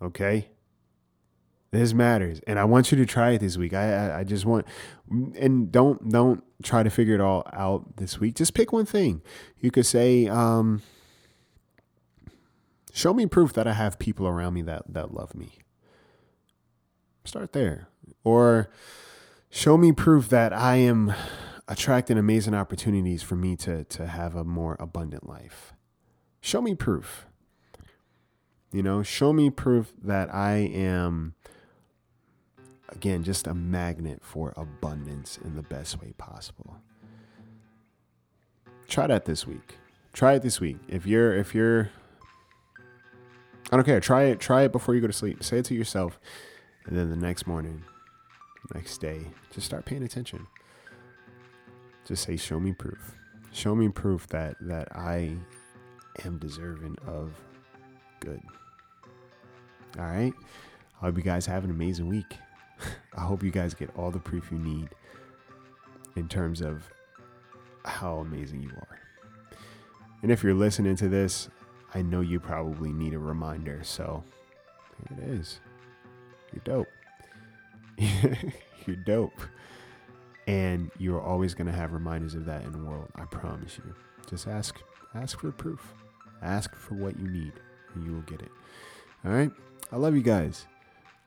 Okay? 0.00 0.50
This 1.72 1.94
matters, 1.94 2.38
and 2.46 2.58
I 2.58 2.64
want 2.64 2.92
you 2.92 2.98
to 2.98 3.06
try 3.06 3.30
it 3.30 3.38
this 3.38 3.56
week. 3.56 3.72
I, 3.72 3.94
I, 3.94 4.18
I 4.18 4.24
just 4.24 4.44
want, 4.44 4.66
and 5.10 5.72
don't 5.72 6.06
don't 6.10 6.44
try 6.62 6.82
to 6.82 6.90
figure 6.90 7.14
it 7.14 7.20
all 7.20 7.44
out 7.50 7.96
this 7.96 8.20
week. 8.20 8.34
Just 8.34 8.52
pick 8.52 8.72
one 8.74 8.84
thing. 8.84 9.22
You 9.58 9.70
could 9.70 9.86
say, 9.86 10.26
um, 10.28 10.82
"Show 12.92 13.14
me 13.14 13.24
proof 13.24 13.54
that 13.54 13.66
I 13.66 13.72
have 13.72 13.98
people 13.98 14.28
around 14.28 14.52
me 14.52 14.60
that 14.62 14.82
that 14.92 15.14
love 15.14 15.34
me." 15.34 15.60
Start 17.24 17.54
there, 17.54 17.88
or 18.22 18.68
show 19.48 19.78
me 19.78 19.92
proof 19.92 20.28
that 20.28 20.52
I 20.52 20.76
am 20.76 21.14
attracting 21.68 22.18
amazing 22.18 22.52
opportunities 22.52 23.22
for 23.22 23.34
me 23.34 23.56
to 23.56 23.84
to 23.84 24.08
have 24.08 24.36
a 24.36 24.44
more 24.44 24.76
abundant 24.78 25.26
life. 25.26 25.72
Show 26.42 26.60
me 26.60 26.74
proof. 26.74 27.24
You 28.72 28.82
know, 28.82 29.02
show 29.02 29.32
me 29.32 29.48
proof 29.48 29.94
that 30.02 30.34
I 30.34 30.56
am 30.56 31.34
again, 32.92 33.22
just 33.22 33.46
a 33.46 33.54
magnet 33.54 34.20
for 34.22 34.52
abundance 34.56 35.38
in 35.44 35.56
the 35.56 35.62
best 35.62 36.00
way 36.00 36.12
possible. 36.18 36.76
Try 38.88 39.06
that 39.06 39.24
this 39.24 39.46
week. 39.46 39.78
Try 40.12 40.34
it 40.34 40.42
this 40.42 40.60
week. 40.60 40.76
If 40.88 41.06
you're 41.06 41.34
if 41.34 41.54
you're 41.54 41.90
I 43.70 43.76
don't 43.76 43.84
care, 43.84 44.00
try 44.00 44.24
it 44.24 44.40
try 44.40 44.62
it 44.62 44.72
before 44.72 44.94
you 44.94 45.00
go 45.00 45.06
to 45.06 45.12
sleep. 45.12 45.42
Say 45.42 45.58
it 45.58 45.64
to 45.66 45.74
yourself 45.74 46.18
and 46.86 46.96
then 46.96 47.10
the 47.10 47.16
next 47.16 47.46
morning, 47.46 47.82
next 48.74 48.98
day, 48.98 49.20
just 49.52 49.66
start 49.66 49.84
paying 49.84 50.02
attention. 50.02 50.46
Just 52.06 52.24
say 52.24 52.36
show 52.36 52.58
me 52.58 52.72
proof. 52.72 53.14
Show 53.52 53.74
me 53.74 53.88
proof 53.88 54.26
that 54.28 54.56
that 54.60 54.94
I 54.96 55.36
am 56.24 56.38
deserving 56.38 56.96
of 57.06 57.32
good. 58.20 58.40
All 59.98 60.04
right? 60.04 60.32
I 61.00 61.06
hope 61.06 61.16
you 61.16 61.22
guys 61.22 61.46
have 61.46 61.64
an 61.64 61.70
amazing 61.70 62.08
week. 62.08 62.36
I 63.16 63.22
hope 63.22 63.42
you 63.42 63.50
guys 63.50 63.74
get 63.74 63.90
all 63.96 64.10
the 64.10 64.18
proof 64.18 64.50
you 64.50 64.58
need 64.58 64.88
in 66.16 66.28
terms 66.28 66.60
of 66.60 66.88
how 67.84 68.18
amazing 68.18 68.62
you 68.62 68.70
are. 68.70 68.98
And 70.22 70.30
if 70.30 70.42
you're 70.42 70.54
listening 70.54 70.96
to 70.96 71.08
this, 71.08 71.48
I 71.94 72.02
know 72.02 72.20
you 72.20 72.40
probably 72.40 72.92
need 72.92 73.12
a 73.12 73.18
reminder. 73.18 73.80
So 73.82 74.22
here 75.08 75.18
it 75.18 75.30
is. 75.30 75.60
You're 76.52 76.62
dope. 76.64 76.88
you're 78.86 78.96
dope. 78.96 79.40
And 80.46 80.90
you're 80.98 81.20
always 81.20 81.54
going 81.54 81.66
to 81.66 81.72
have 81.72 81.92
reminders 81.92 82.34
of 82.34 82.44
that 82.46 82.64
in 82.64 82.72
the 82.72 82.78
world. 82.78 83.08
I 83.14 83.24
promise 83.24 83.78
you. 83.78 83.94
Just 84.28 84.46
ask 84.46 84.78
ask 85.14 85.40
for 85.40 85.50
proof. 85.52 85.92
Ask 86.40 86.74
for 86.74 86.94
what 86.94 87.18
you 87.18 87.28
need 87.28 87.52
and 87.94 88.04
you 88.04 88.12
will 88.12 88.22
get 88.22 88.40
it. 88.42 88.50
All 89.24 89.32
right? 89.32 89.50
I 89.90 89.96
love 89.96 90.14
you 90.14 90.22
guys. 90.22 90.66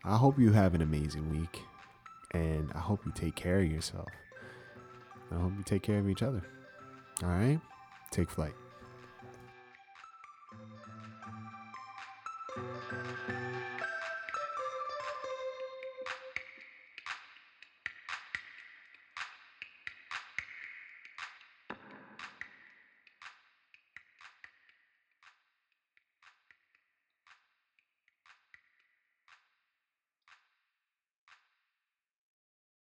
I 0.06 0.18
hope 0.18 0.38
you 0.38 0.52
have 0.52 0.76
an 0.76 0.82
amazing 0.82 1.32
week. 1.32 1.62
And 2.32 2.72
I 2.76 2.80
hope 2.80 3.06
you 3.06 3.12
take 3.16 3.36
care 3.36 3.60
of 3.60 3.72
yourself. 3.72 4.10
I 5.32 5.36
hope 5.36 5.54
you 5.58 5.64
take 5.64 5.82
care 5.82 6.00
of 6.00 6.10
each 6.10 6.22
other. 6.22 6.44
All 7.24 7.30
right? 7.30 7.60
Take 8.12 8.30
flight. 8.30 8.54